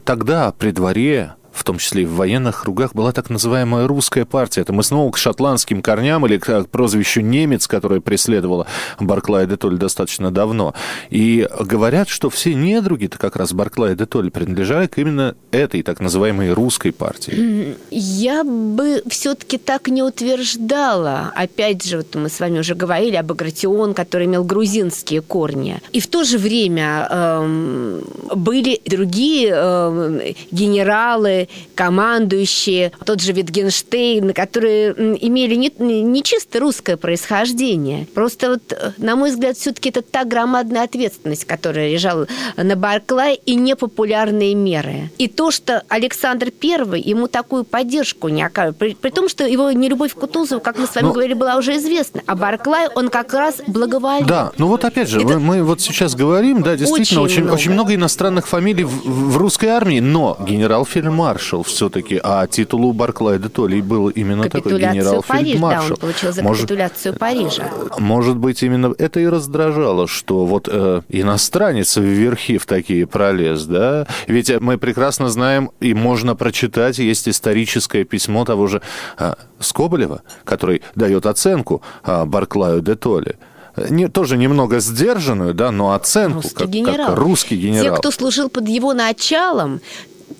тогда 0.05 0.53
при 0.53 0.71
дворе 0.71 1.35
в 1.53 1.65
том 1.65 1.79
числе 1.79 2.03
и 2.03 2.07
в 2.07 2.15
военных 2.15 2.63
кругах, 2.63 2.95
была 2.95 3.13
так 3.13 3.31
называемая 3.31 3.87
русская 3.87 4.25
партия. 4.25 4.63
Это 4.63 4.73
мы 4.73 4.83
снова 4.83 5.11
к 5.11 5.19
шотландским 5.19 5.83
корням 5.83 6.27
или 6.27 6.39
к 6.39 6.65
прозвищу 6.65 7.21
немец, 7.21 7.67
которое 7.67 8.01
преследовало 8.01 8.67
Барклая 8.99 9.47
де 9.47 9.57
Толь 9.57 9.79
достаточно 9.79 10.31
давно. 10.31 10.75
И 11.11 11.49
говорят, 11.61 12.09
что 12.09 12.31
все 12.31 12.55
недруги-то 12.55 13.19
как 13.19 13.37
раз 13.37 13.53
Барклая 13.53 13.95
де 13.95 14.07
Толь 14.07 14.31
принадлежали 14.31 14.87
к 14.87 14.99
именно 14.99 15.35
этой 15.51 15.83
так 15.83 16.01
называемой 16.01 16.53
русской 16.53 16.93
партии. 16.93 17.77
Я 17.91 18.45
бы 18.45 19.03
все-таки 19.09 19.59
так 19.59 19.89
не 19.89 20.03
утверждала. 20.03 21.33
Опять 21.35 21.85
же, 21.85 21.99
вот 21.99 22.15
мы 22.15 22.29
с 22.29 22.41
вами 22.41 22.61
уже 22.61 22.75
говорили 22.75 23.17
об 23.17 23.31
Агратион, 23.31 23.95
который 23.95 24.27
имел 24.27 24.45
грузинские 24.45 25.21
корни. 25.21 25.81
И 25.93 26.01
в 26.01 26.07
то 26.07 26.25
же 26.25 26.39
время 26.39 27.07
э, 27.11 28.01
были 28.35 28.81
другие 28.87 29.53
э, 29.55 30.33
генералы, 30.51 31.42
командующие, 31.75 32.93
тот 33.05 33.21
же 33.21 33.33
Витгенштейн, 33.33 34.33
которые 34.33 34.93
имели 34.93 35.55
не, 35.55 35.71
не 36.03 36.23
чисто 36.23 36.61
русское 36.61 36.97
происхождение. 36.97 38.07
Просто 38.15 38.51
вот, 38.51 38.73
э, 38.73 38.93
на 38.99 39.17
мой 39.17 39.31
взгляд, 39.31 39.57
все-таки 39.57 39.91
это 39.91 40.03
та 40.03 40.25
громадная 40.25 40.83
ответственность, 40.83 41.45
которая 41.45 41.91
лежала 41.91 42.27
на 42.57 42.77
Барклай 42.77 43.35
и 43.35 43.55
непопулярные 43.55 44.55
меры. 44.55 45.11
И 45.19 45.29
то, 45.29 45.51
что 45.51 45.83
Александр 45.89 46.53
I 46.63 47.01
ему 47.01 47.29
такую 47.29 47.65
поддержку 47.65 48.29
не 48.29 48.43
оказывал, 48.43 48.75
при, 48.75 48.95
при 48.95 49.11
том, 49.11 49.29
что 49.29 49.45
его 49.45 49.71
нелюбовь 49.73 50.15
к 50.15 50.19
Кутузову, 50.19 50.61
как 50.61 50.79
мы 50.79 50.87
с 50.87 50.95
вами. 50.95 51.07
Ну, 51.07 51.13
говорили, 51.13 51.35
была 51.35 51.57
уже 51.57 51.77
известна, 51.77 52.23
а 52.27 52.35
Барклай, 52.37 52.89
он 52.95 53.09
как 53.09 53.33
раз 53.33 53.57
благоволил. 53.67 54.27
Да, 54.27 54.53
ну 54.59 54.69
вот 54.69 54.85
опять 54.85 55.09
же, 55.09 55.19
это... 55.19 55.27
мы, 55.27 55.41
мы 55.41 55.63
вот 55.63 55.81
сейчас 55.81 56.15
говорим, 56.15 56.63
да, 56.63 56.77
действительно, 56.77 57.23
очень, 57.23 57.35
очень, 57.35 57.43
много. 57.43 57.55
очень 57.55 57.73
много 57.73 57.95
иностранных 57.95 58.47
фамилий 58.47 58.85
в, 58.85 59.33
в 59.33 59.37
русской 59.37 59.67
армии, 59.67 60.01
но 60.01 60.37
генерал 60.41 60.85
Фельдмар 60.85 61.32
фельдмаршал 61.33 61.63
все-таки, 61.63 62.21
а 62.23 62.47
титул 62.47 62.87
у 62.87 62.93
Барклая 62.93 63.39
де 63.39 63.49
Толли 63.49 63.81
был 63.81 64.09
именно 64.09 64.49
такой 64.49 64.79
генерал-фельдмаршал. 64.79 65.89
Да, 65.89 65.95
он 65.95 66.01
получил 66.01 66.33
за 66.33 66.43
может, 66.43 66.63
капитуляцию 66.63 67.17
Парижа. 67.17 67.71
Может 67.99 68.37
быть, 68.37 68.63
именно 68.63 68.95
это 68.99 69.21
и 69.21 69.27
раздражало, 69.27 70.07
что 70.07 70.47
вот 70.47 70.69
э, 70.71 71.03
иностранец 71.09 71.97
в 71.97 72.03
верхи 72.03 72.59
в 72.59 72.67
такие 72.67 73.07
пролез, 73.07 73.65
да? 73.65 74.07
Ведь 74.27 74.51
мы 74.61 74.79
прекрасно 74.79 75.29
знаем, 75.29 75.71
и 75.81 75.95
можно 75.95 76.35
прочитать, 76.35 76.99
есть 76.99 77.29
историческое 77.29 78.05
письмо 78.05 78.45
того 78.45 78.67
же 78.67 78.83
э, 79.19 79.35
Скоболева, 79.61 80.23
который 80.45 80.83
дает 80.95 81.27
оценку 81.27 81.83
э, 82.05 82.25
Барклаю 82.25 82.83
де 82.83 82.95
Толли 82.95 83.37
не, 83.77 84.09
тоже 84.09 84.37
немного 84.37 84.81
сдержанную, 84.81 85.55
да, 85.55 85.71
но 85.71 85.93
оценку 85.93 86.43
русский 86.43 86.59
как, 86.59 86.69
генерал. 86.69 87.09
как 87.09 87.19
русский 87.19 87.57
генерал. 87.57 87.97
Те, 87.97 88.01
кто 88.01 88.11
служил 88.11 88.49
под 88.49 88.69
его 88.69 88.93
началом, 88.93 89.81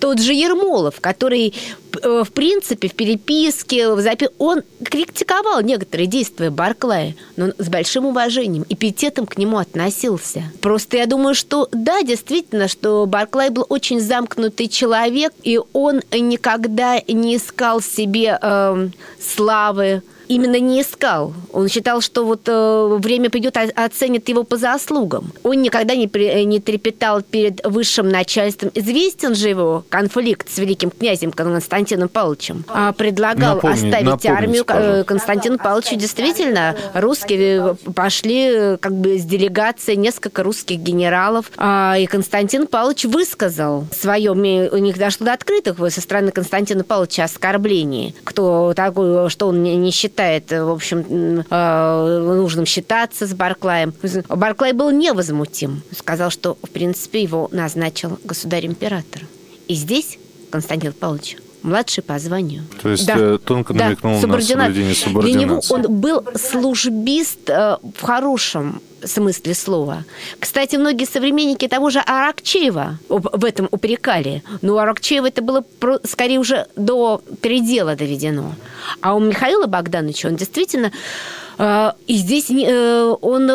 тот 0.03 0.19
же 0.19 0.33
Ермолов, 0.33 0.99
который, 0.99 1.53
э, 2.01 2.23
в 2.25 2.33
принципе, 2.33 2.89
в 2.89 2.93
переписке, 2.93 3.87
в 3.87 4.01
запи... 4.01 4.27
он 4.37 4.61
критиковал 4.83 5.61
некоторые 5.61 6.07
действия 6.07 6.49
Барклая, 6.49 7.15
но 7.37 7.53
с 7.57 7.69
большим 7.69 8.07
уважением 8.07 8.65
и 8.67 8.75
пиететом 8.75 9.25
к 9.25 9.37
нему 9.37 9.59
относился. 9.59 10.43
Просто 10.59 10.97
я 10.97 11.05
думаю, 11.05 11.35
что 11.35 11.69
да, 11.71 12.03
действительно, 12.03 12.67
что 12.67 13.05
Барклай 13.05 13.49
был 13.49 13.65
очень 13.69 14.01
замкнутый 14.01 14.67
человек, 14.67 15.31
и 15.41 15.57
он 15.71 16.01
никогда 16.11 16.99
не 17.07 17.37
искал 17.37 17.79
себе 17.79 18.37
э, 18.41 18.89
славы, 19.21 20.03
именно 20.27 20.59
не 20.59 20.81
искал. 20.81 21.33
Он 21.51 21.67
считал, 21.67 22.01
что 22.01 22.25
вот 22.25 22.41
э, 22.47 22.97
время 22.99 23.29
придет, 23.29 23.57
оценит 23.57 24.29
его 24.29 24.43
по 24.43 24.57
заслугам. 24.57 25.31
Он 25.43 25.61
никогда 25.61 25.95
не, 25.95 26.07
при, 26.07 26.43
не 26.45 26.59
трепетал 26.59 27.21
перед 27.21 27.65
высшим 27.65 28.09
начальством. 28.09 28.71
Известен 28.73 29.35
же 29.35 29.49
его 29.49 29.83
конфликт 29.89 30.49
с 30.49 30.57
великим 30.57 30.91
князем 30.91 31.31
Константином 31.31 32.09
Павловичем. 32.09 32.63
А 32.67 32.91
предлагал 32.93 33.55
Напомни, 33.55 33.75
оставить 33.75 34.25
армию 34.25 34.65
пожалуйста. 34.65 35.03
Константину 35.05 35.57
Павловичу. 35.57 35.95
Действительно, 35.95 36.75
русские 36.93 37.75
пошли 37.95 38.77
как 38.79 38.93
бы 38.93 39.17
с 39.17 39.23
делегацией 39.23 39.97
несколько 39.97 40.43
русских 40.43 40.79
генералов. 40.79 41.51
А, 41.57 41.95
и 41.97 42.05
Константин 42.05 42.67
Павлович 42.67 43.05
высказал 43.05 43.85
свое, 43.91 44.31
у 44.31 44.35
них 44.77 44.97
дошло 44.97 45.25
до 45.25 45.33
открытых 45.33 45.77
со 45.91 46.01
стороны 46.01 46.31
Константина 46.31 46.83
Павловича 46.83 47.25
оскорблений. 47.25 48.15
Кто 48.23 48.73
такой, 48.75 49.29
что 49.29 49.47
он 49.47 49.63
не 49.63 49.91
считает, 50.13 50.51
в 50.51 50.69
общем, 50.69 51.43
а, 51.49 52.19
нужным 52.19 52.65
считаться 52.65 53.25
с 53.25 53.33
Барклаем. 53.33 53.93
Барклай 54.29 54.73
был 54.73 54.91
невозмутим. 54.91 55.81
Сказал, 55.91 56.29
что, 56.29 56.55
в 56.61 56.69
принципе, 56.69 57.23
его 57.23 57.49
назначил 57.51 58.19
государь-император. 58.23 59.23
И 59.67 59.73
здесь 59.73 60.19
Константин 60.51 60.93
Павлович 60.93 61.37
младший 61.63 62.03
по 62.03 62.19
званию. 62.19 62.63
То 62.81 62.89
есть 62.89 63.07
да. 63.07 63.15
Э, 63.17 63.37
тонко 63.43 63.73
намекнул 63.73 64.19
да. 64.21 64.27
на 64.27 64.41
соблюдение 64.41 64.95
субординации. 64.95 65.37
Для 65.37 65.45
него 65.45 65.61
он 65.69 65.99
был 65.99 66.23
службист 66.35 67.49
э, 67.49 67.77
в 67.97 68.01
хорошем 68.01 68.81
смысле 69.03 69.53
слова. 69.53 70.05
Кстати, 70.39 70.77
многие 70.77 71.05
современники 71.05 71.67
того 71.67 71.89
же 71.89 71.99
Аракчеева 71.99 72.99
в 73.09 73.43
этом 73.43 73.67
упрекали. 73.71 74.43
Но 74.61 74.75
у 74.75 74.77
Аракчеева 74.77 75.27
это 75.27 75.41
было 75.41 75.65
скорее 76.03 76.39
уже 76.39 76.67
до 76.75 77.21
предела 77.41 77.95
доведено. 77.95 78.53
А 79.01 79.15
у 79.15 79.19
Михаила 79.19 79.67
Богдановича 79.67 80.29
он 80.29 80.35
действительно 80.35 80.91
э, 81.57 81.91
и 82.07 82.15
здесь 82.15 82.49
он 82.49 83.49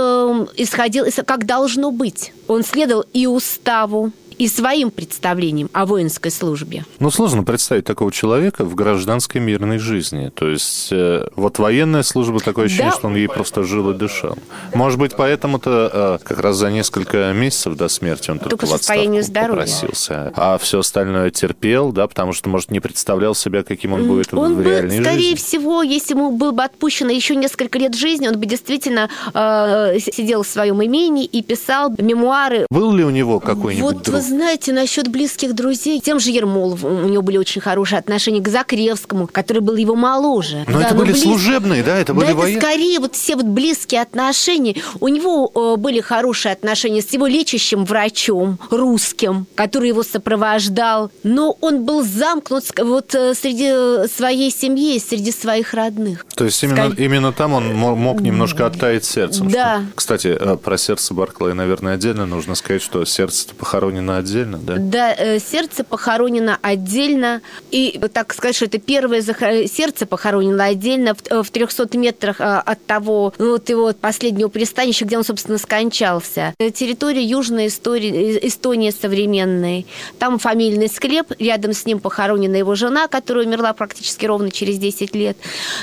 исходил, 0.57 1.07
как 1.25 1.47
должно 1.47 1.90
быть. 1.90 2.33
Он 2.47 2.62
следовал 2.62 3.05
и 3.12 3.27
уставу, 3.27 4.12
и 4.38 4.48
своим 4.48 4.90
представлением 4.90 5.68
о 5.72 5.85
воинской 5.85 6.31
службе. 6.31 6.85
Ну, 7.01 7.11
сложно 7.11 7.42
представить 7.42 7.85
такого 7.85 8.12
человека 8.12 8.64
в 8.64 8.74
гражданской 8.74 9.40
мирной 9.40 9.79
жизни. 9.79 10.31
То 10.35 10.48
есть 10.48 10.88
э, 10.92 11.27
вот 11.35 11.59
военная 11.59 12.03
служба, 12.03 12.40
такое 12.40 12.66
ощущение, 12.66 12.92
да. 12.92 12.96
что 12.96 13.09
он 13.09 13.16
ей 13.16 13.29
просто 13.29 13.64
жил 13.64 13.90
и 13.90 13.94
дышал. 13.94 14.38
Может 14.74 14.98
быть, 14.98 15.16
поэтому-то 15.16 16.18
э, 16.22 16.24
как 16.24 16.40
раз 16.40 16.57
за 16.57 16.70
несколько 16.70 17.33
месяцев 17.33 17.77
до 17.77 17.88
смерти 17.88 18.31
он 18.31 18.38
только, 18.38 18.51
только 18.51 18.66
в 18.66 18.74
отставку 18.74 19.22
здоровья. 19.22 19.51
попросился. 19.51 20.33
А 20.37 20.59
все 20.59 20.81
остальное 20.81 21.31
терпел, 21.31 21.92
да, 21.92 22.07
потому 22.07 22.33
что, 22.33 22.48
может, 22.48 22.70
не 22.70 22.81
представлял 22.81 23.35
себя, 23.35 23.62
каким 23.62 23.92
он 23.92 24.07
будет 24.07 24.33
он 24.33 24.57
в 24.57 24.62
реальной 24.62 24.98
бы, 24.98 25.05
скорее 25.05 25.31
жизни. 25.31 25.37
всего, 25.37 25.83
если 25.83 26.14
ему 26.14 26.31
было 26.37 26.53
бы 26.53 26.62
отпущено 26.62 27.11
еще 27.11 27.35
несколько 27.35 27.79
лет 27.79 27.94
жизни, 27.94 28.29
он 28.29 28.38
бы 28.38 28.46
действительно 28.46 29.11
э, 29.35 29.98
сидел 30.01 30.42
в 30.42 30.46
своем 30.46 30.85
имении 30.85 31.24
и 31.24 31.42
писал 31.42 31.92
мемуары. 31.98 32.66
Был 32.70 32.92
ли 32.92 33.05
у 33.05 33.11
него 33.11 33.40
какой-нибудь 33.40 33.94
вот, 33.94 34.03
друг? 34.05 34.28
Знаете, 34.29 34.73
насчет 34.73 35.09
близких 35.09 35.55
друзей, 35.55 36.01
тем 36.01 36.21
же 36.21 36.31
Ермолову 36.31 36.88
у 36.88 37.09
него 37.09 37.23
были 37.23 37.38
очень 37.38 37.61
хорошие 37.61 37.99
отношения 37.99 38.41
к 38.41 38.49
Закревскому, 38.49 39.27
который 39.27 39.61
был 39.61 39.77
его 39.77 39.95
моложе. 39.95 40.64
Но 40.69 40.79
да, 40.79 40.87
это 40.87 40.95
были 40.95 41.12
близ... 41.12 41.23
служебные, 41.23 41.83
да? 41.83 41.97
Это 41.99 42.14
были 42.14 42.29
да, 42.29 42.35
военные? 42.35 42.59
это 42.59 42.67
скорее 42.67 42.99
вот 43.01 43.14
все 43.14 43.37
вот 43.37 43.47
близкие 43.47 44.03
отношения. 44.03 44.77
У 45.01 45.09
него 45.09 45.51
э, 45.55 45.77
были 45.77 46.01
хорошие 46.01 46.53
отношения 46.53 47.03
с 47.03 47.12
его 47.12 47.27
лечащим 47.27 47.85
врачом, 47.85 48.59
русским, 48.71 49.47
который 49.55 49.88
его 49.88 50.03
сопровождал. 50.03 51.11
Но 51.23 51.57
он 51.61 51.85
был 51.85 52.05
замкнут 52.05 52.64
вот 52.79 53.14
э, 53.14 53.35
среди 53.35 54.09
своей 54.09 54.51
семьи, 54.51 54.99
среди 54.99 55.33
своих 55.33 55.75
родных. 55.75 56.27
То 56.35 56.45
есть 56.45 56.62
именно, 56.62 56.88
Скорее... 56.88 57.05
именно 57.05 57.33
там 57.33 57.55
он 57.55 57.75
мог 57.75 58.21
немножко 58.21 58.67
оттаять 58.67 59.05
сердцем. 59.05 59.51
Да. 59.51 59.79
Что... 59.79 59.87
Кстати, 59.97 60.29
э, 60.29 60.57
про 60.57 60.79
сердце 60.79 61.14
Барклая, 61.14 61.55
наверное, 61.55 61.95
отдельно 61.95 62.27
нужно 62.27 62.55
сказать, 62.55 62.83
что 62.83 63.05
сердце 63.05 63.49
похоронено 63.55 64.18
отдельно, 64.19 64.59
да? 64.59 64.77
Да, 64.79 65.15
э, 65.15 65.39
сердце 65.39 65.85
похоронено 65.85 66.59
отдельно. 66.63 67.41
И 67.71 68.01
так 68.13 68.35
сказать, 68.35 68.57
что 68.57 68.67
это 68.67 68.79
первое 68.79 69.23
сердце 69.23 70.07
похоронено 70.07 70.65
отдельно 70.65 71.15
в 71.15 71.51
300 71.51 71.83
э, 71.83 71.99
метрах 71.99 72.41
э, 72.41 72.45
от 72.45 72.85
того, 72.87 73.33
ну, 73.39 73.53
вот 73.53 73.69
его 73.69 73.93
последнего 73.93 74.49
пристанища, 74.49 75.05
где 75.05 75.19
он, 75.19 75.25
собственно, 75.25 75.59
скончался. 75.59 76.55
Территория 76.59 77.23
Южной 77.23 77.69
истории, 77.69 78.39
Эстонии 78.47 78.91
современной. 78.91 79.87
Там 80.19 80.39
фамильный 80.39 80.89
склеп, 80.89 81.33
рядом 81.39 81.73
с 81.73 81.87
ним 81.87 82.01
похоронена 82.01 82.57
его 82.57 82.75
жена, 82.75 83.09
которая 83.09 83.47
умерла 83.47 83.73
практически 83.73 84.27
ровно 84.27 84.51
через 84.51 84.79
10 84.79 85.15
лет. 85.15 85.37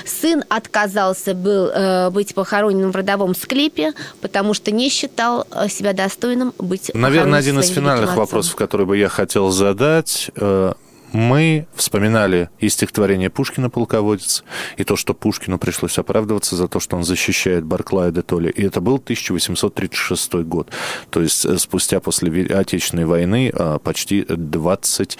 Сын 0.05 0.43
отказался 0.49 1.33
был 1.33 1.71
быть 2.11 2.33
похороненным 2.33 2.91
в 2.91 2.95
родовом 2.95 3.35
склепе, 3.35 3.93
потому 4.21 4.53
что 4.53 4.71
не 4.71 4.89
считал 4.89 5.47
себя 5.69 5.93
достойным 5.93 6.53
быть 6.57 6.91
Наверное, 6.93 7.39
один 7.39 7.59
из 7.59 7.69
финальных 7.69 8.15
вопросов 8.15 8.24
вопросов, 8.25 8.55
которые 8.55 8.87
бы 8.87 8.97
я 8.97 9.09
хотел 9.09 9.51
задать. 9.51 10.31
Э, 10.35 10.73
мы 11.13 11.67
вспоминали 11.73 12.49
и 12.59 12.67
стихотворение 12.67 13.29
Пушкина 13.29 13.69
«Полководец», 13.69 14.43
и 14.75 14.83
то, 14.83 14.95
что 14.97 15.13
Пушкину 15.13 15.57
пришлось 15.57 15.97
оправдываться 15.97 16.55
за 16.55 16.67
то, 16.67 16.79
что 16.79 16.97
он 16.97 17.03
защищает 17.03 17.63
Барклая 17.63 18.11
де 18.11 18.21
Толли. 18.21 18.49
И 18.49 18.63
это 18.63 18.81
был 18.81 18.95
1836 18.95 20.33
год. 20.43 20.69
То 21.09 21.21
есть 21.21 21.45
э, 21.45 21.57
спустя 21.57 21.99
после 21.99 22.45
Отечественной 22.47 23.05
войны 23.05 23.51
э, 23.53 23.79
почти 23.83 24.25
20, 24.27 25.17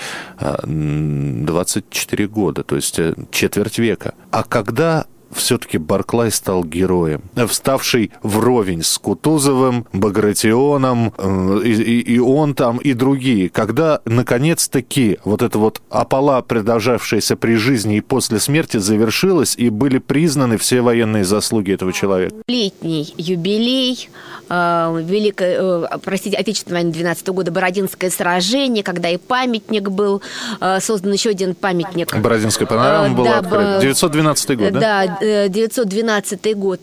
24 0.64 2.28
года, 2.28 2.64
то 2.64 2.76
есть 2.76 3.00
четверть 3.32 3.80
века. 3.80 4.16
А 4.32 4.44
когда 4.44 5.06
все-таки 5.36 5.78
Барклай 5.78 6.32
стал 6.32 6.64
героем, 6.64 7.22
вставший 7.48 8.12
вровень 8.24 8.84
с 8.84 8.98
Кутузовым, 8.98 9.86
Багратионом, 9.94 11.14
э, 11.18 11.62
и, 11.64 11.74
и, 11.74 12.16
и 12.16 12.20
он 12.20 12.56
там, 12.56 12.78
и 12.78 12.94
другие. 12.94 13.50
Когда, 13.50 14.02
наконец-таки, 14.06 15.20
вот 15.24 15.42
эта 15.42 15.60
вот 15.60 15.82
опала, 15.90 16.42
продолжавшаяся 16.42 17.36
при 17.36 17.56
жизни 17.56 17.98
и 17.98 18.02
после 18.02 18.40
смерти, 18.40 18.78
завершилась, 18.78 19.56
и 19.56 19.70
были 19.70 19.98
признаны 19.98 20.58
все 20.58 20.82
военные 20.82 21.26
заслуги 21.26 21.72
этого 21.72 21.94
человека. 21.94 22.36
Летний 22.48 23.14
юбилей, 23.18 24.10
э, 24.50 25.02
великое, 25.04 25.58
э, 25.60 25.98
простите, 26.04 26.38
Отечественной 26.38 26.82
войны 26.82 26.94
12 26.94 27.28
года, 27.30 27.52
Бородинское 27.52 28.10
сражение, 28.10 28.84
когда 28.84 29.10
и 29.10 29.18
памятник 29.18 29.90
был 29.90 30.22
э, 30.60 30.80
создан, 30.80 31.14
еще 31.14 31.30
один 31.30 31.56
памятник. 31.56 32.16
Бородинская 32.16 32.68
панорама 32.68 33.08
э, 33.08 33.16
была 33.16 33.30
да, 33.30 33.40
открыта. 33.40 33.80
912 33.82 34.58
год, 34.58 34.74
да? 34.74 34.80
Да, 34.80 35.18
1912 35.26 36.56
год 36.56 36.80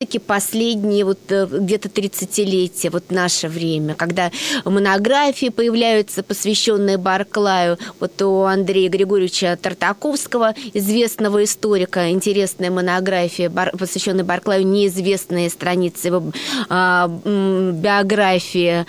таки 0.00 0.18
последние 0.18 1.04
вот 1.04 1.18
э, 1.28 1.44
где-то 1.44 1.90
30-летия, 1.90 2.90
вот 2.90 3.10
наше 3.10 3.48
время, 3.48 3.94
когда 3.94 4.30
монографии 4.64 5.50
появляются, 5.50 6.22
посвященные 6.22 6.96
Барклаю. 6.96 7.76
Вот 8.00 8.22
у 8.22 8.44
Андрея 8.44 8.88
Григорьевича 8.88 9.58
Тартаковского, 9.60 10.54
известного 10.72 11.44
историка, 11.44 12.10
интересная 12.10 12.70
монография, 12.70 13.50
посвященная 13.50 14.24
Барклаю, 14.24 14.66
неизвестные 14.66 15.50
страницы 15.50 16.06
его 16.06 16.32
а, 16.70 17.06
биографии. 17.06 18.86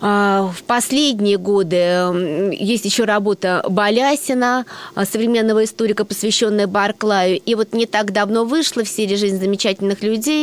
А, 0.00 0.52
в 0.56 0.62
последние 0.62 1.38
годы 1.38 2.54
есть 2.56 2.84
еще 2.84 3.02
работа 3.02 3.64
Балясина, 3.68 4.64
а, 4.94 5.06
современного 5.06 5.64
историка, 5.64 6.04
посвященная 6.04 6.68
Барклаю. 6.68 7.40
И 7.40 7.56
вот 7.56 7.72
не 7.72 7.86
так 7.86 8.12
давно 8.12 8.44
вышла 8.44 8.84
в 8.84 8.88
серии 8.88 9.16
«Жизнь 9.16 9.40
замечательных 9.40 10.04
людей» 10.04 10.35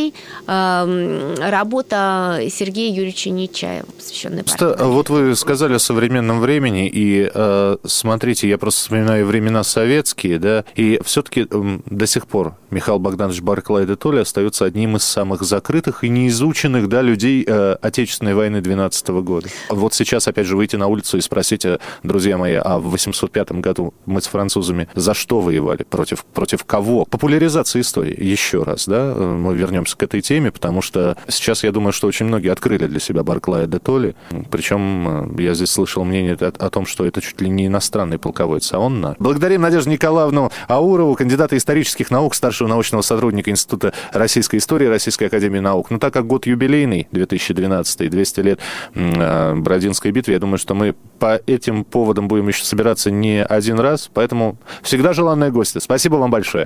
работа 0.45 2.39
Сергея 2.49 2.93
Юрьевича 2.93 3.29
Нечаева, 3.29 3.86
посвященная 3.97 4.43
Барклаю. 4.43 4.91
Вот 4.91 5.10
вы 5.10 5.36
сказали 5.36 5.73
о 5.75 5.79
современном 5.79 6.39
времени, 6.39 6.88
и 6.88 7.29
э, 7.34 7.77
смотрите, 7.86 8.47
я 8.49 8.58
просто 8.58 8.82
вспоминаю 8.82 9.25
времена 9.25 9.63
советские, 9.63 10.39
да, 10.39 10.65
и 10.75 10.99
все-таки 11.03 11.47
до 11.86 12.08
сих 12.08 12.27
пор 12.27 12.56
Михаил 12.69 12.99
Богданович 12.99 13.41
Барклай 13.41 13.86
де 13.86 13.95
Толли 13.95 14.19
остается 14.19 14.65
одним 14.65 14.97
из 14.97 15.03
самых 15.03 15.43
закрытых 15.43 16.03
и 16.03 16.10
неизученных 16.10 16.89
да, 16.89 17.01
людей 17.01 17.43
э, 17.47 17.75
Отечественной 17.82 18.34
войны 18.34 18.62
12 18.62 19.08
года. 19.10 19.47
Вот 19.69 19.93
сейчас, 19.93 20.27
опять 20.27 20.47
же, 20.47 20.58
выйти 20.58 20.75
на 20.75 20.88
улицу 20.88 21.17
и 21.17 21.21
спросить, 21.21 21.65
э, 21.65 21.79
друзья 22.03 22.38
мои, 22.38 22.53
а 22.53 22.79
в 22.79 22.89
805 22.89 23.51
году 23.53 23.93
мы 24.06 24.21
с 24.21 24.27
французами 24.27 24.88
за 24.95 25.13
что 25.13 25.39
воевали? 25.39 25.84
Против, 25.84 26.25
против 26.25 26.63
кого? 26.65 27.06
Популяризация 27.06 27.82
истории. 27.82 28.21
Еще 28.23 28.63
раз, 28.63 28.88
да, 28.88 29.13
мы 29.15 29.53
вернемся 29.84 29.98
к 29.98 30.04
этой 30.04 30.22
теме, 30.22 30.52
потому 30.52 30.82
что 30.82 31.17
сейчас 31.28 31.63
я 31.63 31.72
думаю, 31.72 31.93
что 31.93 32.08
очень 32.08 32.26
многие 32.26 32.52
открыли 32.52 32.88
для 32.88 33.00
себя 33.00 33.24
Барклая 33.24 33.67
де 33.67 33.80
Толли. 33.80 34.15
Причем 34.50 35.38
э, 35.38 35.41
я 35.43 35.54
здесь 35.54 35.72
слышал 35.72 36.04
мнение 36.04 36.38
о, 36.39 36.48
о 36.48 36.69
том, 36.69 36.86
что 36.86 37.06
это 37.06 37.22
чуть 37.22 37.41
ли 37.41 37.50
не 37.50 37.67
иностранный 37.67 38.17
полководец, 38.17 38.72
а 38.74 38.80
он 38.80 39.02
на. 39.02 39.15
Благодарим 39.19 39.62
Надежду 39.62 39.89
Николаевну 39.89 40.52
Аурову, 40.67 41.15
кандидата 41.15 41.58
исторических 41.58 42.12
наук, 42.12 42.36
старшего 42.36 42.67
научного 42.67 43.02
сотрудника 43.02 43.52
Института 43.52 43.93
российской 44.13 44.58
истории 44.58 44.88
Российской 44.88 45.26
академии 45.26 45.60
наук. 45.60 45.91
Но 45.91 46.00
так 46.00 46.13
как 46.13 46.28
год 46.28 46.46
юбилейный, 46.46 47.08
2012, 47.12 48.10
200 48.10 48.39
лет 48.39 48.60
э, 48.96 49.56
Бородинской 49.56 50.12
битве. 50.12 50.36
Я 50.36 50.39
думаю, 50.39 50.58
что 50.58 50.76
мы 50.76 50.96
по 51.19 51.41
этим 51.46 51.84
поводам 51.84 52.28
будем 52.28 52.48
еще 52.48 52.63
собираться 52.63 53.12
не 53.12 53.43
один 53.43 53.80
раз, 53.80 54.10
поэтому 54.13 54.58
всегда 54.82 55.13
желанные 55.13 55.52
гости. 55.52 55.80
Спасибо 55.80 56.15
вам 56.15 56.32
большое. 56.32 56.65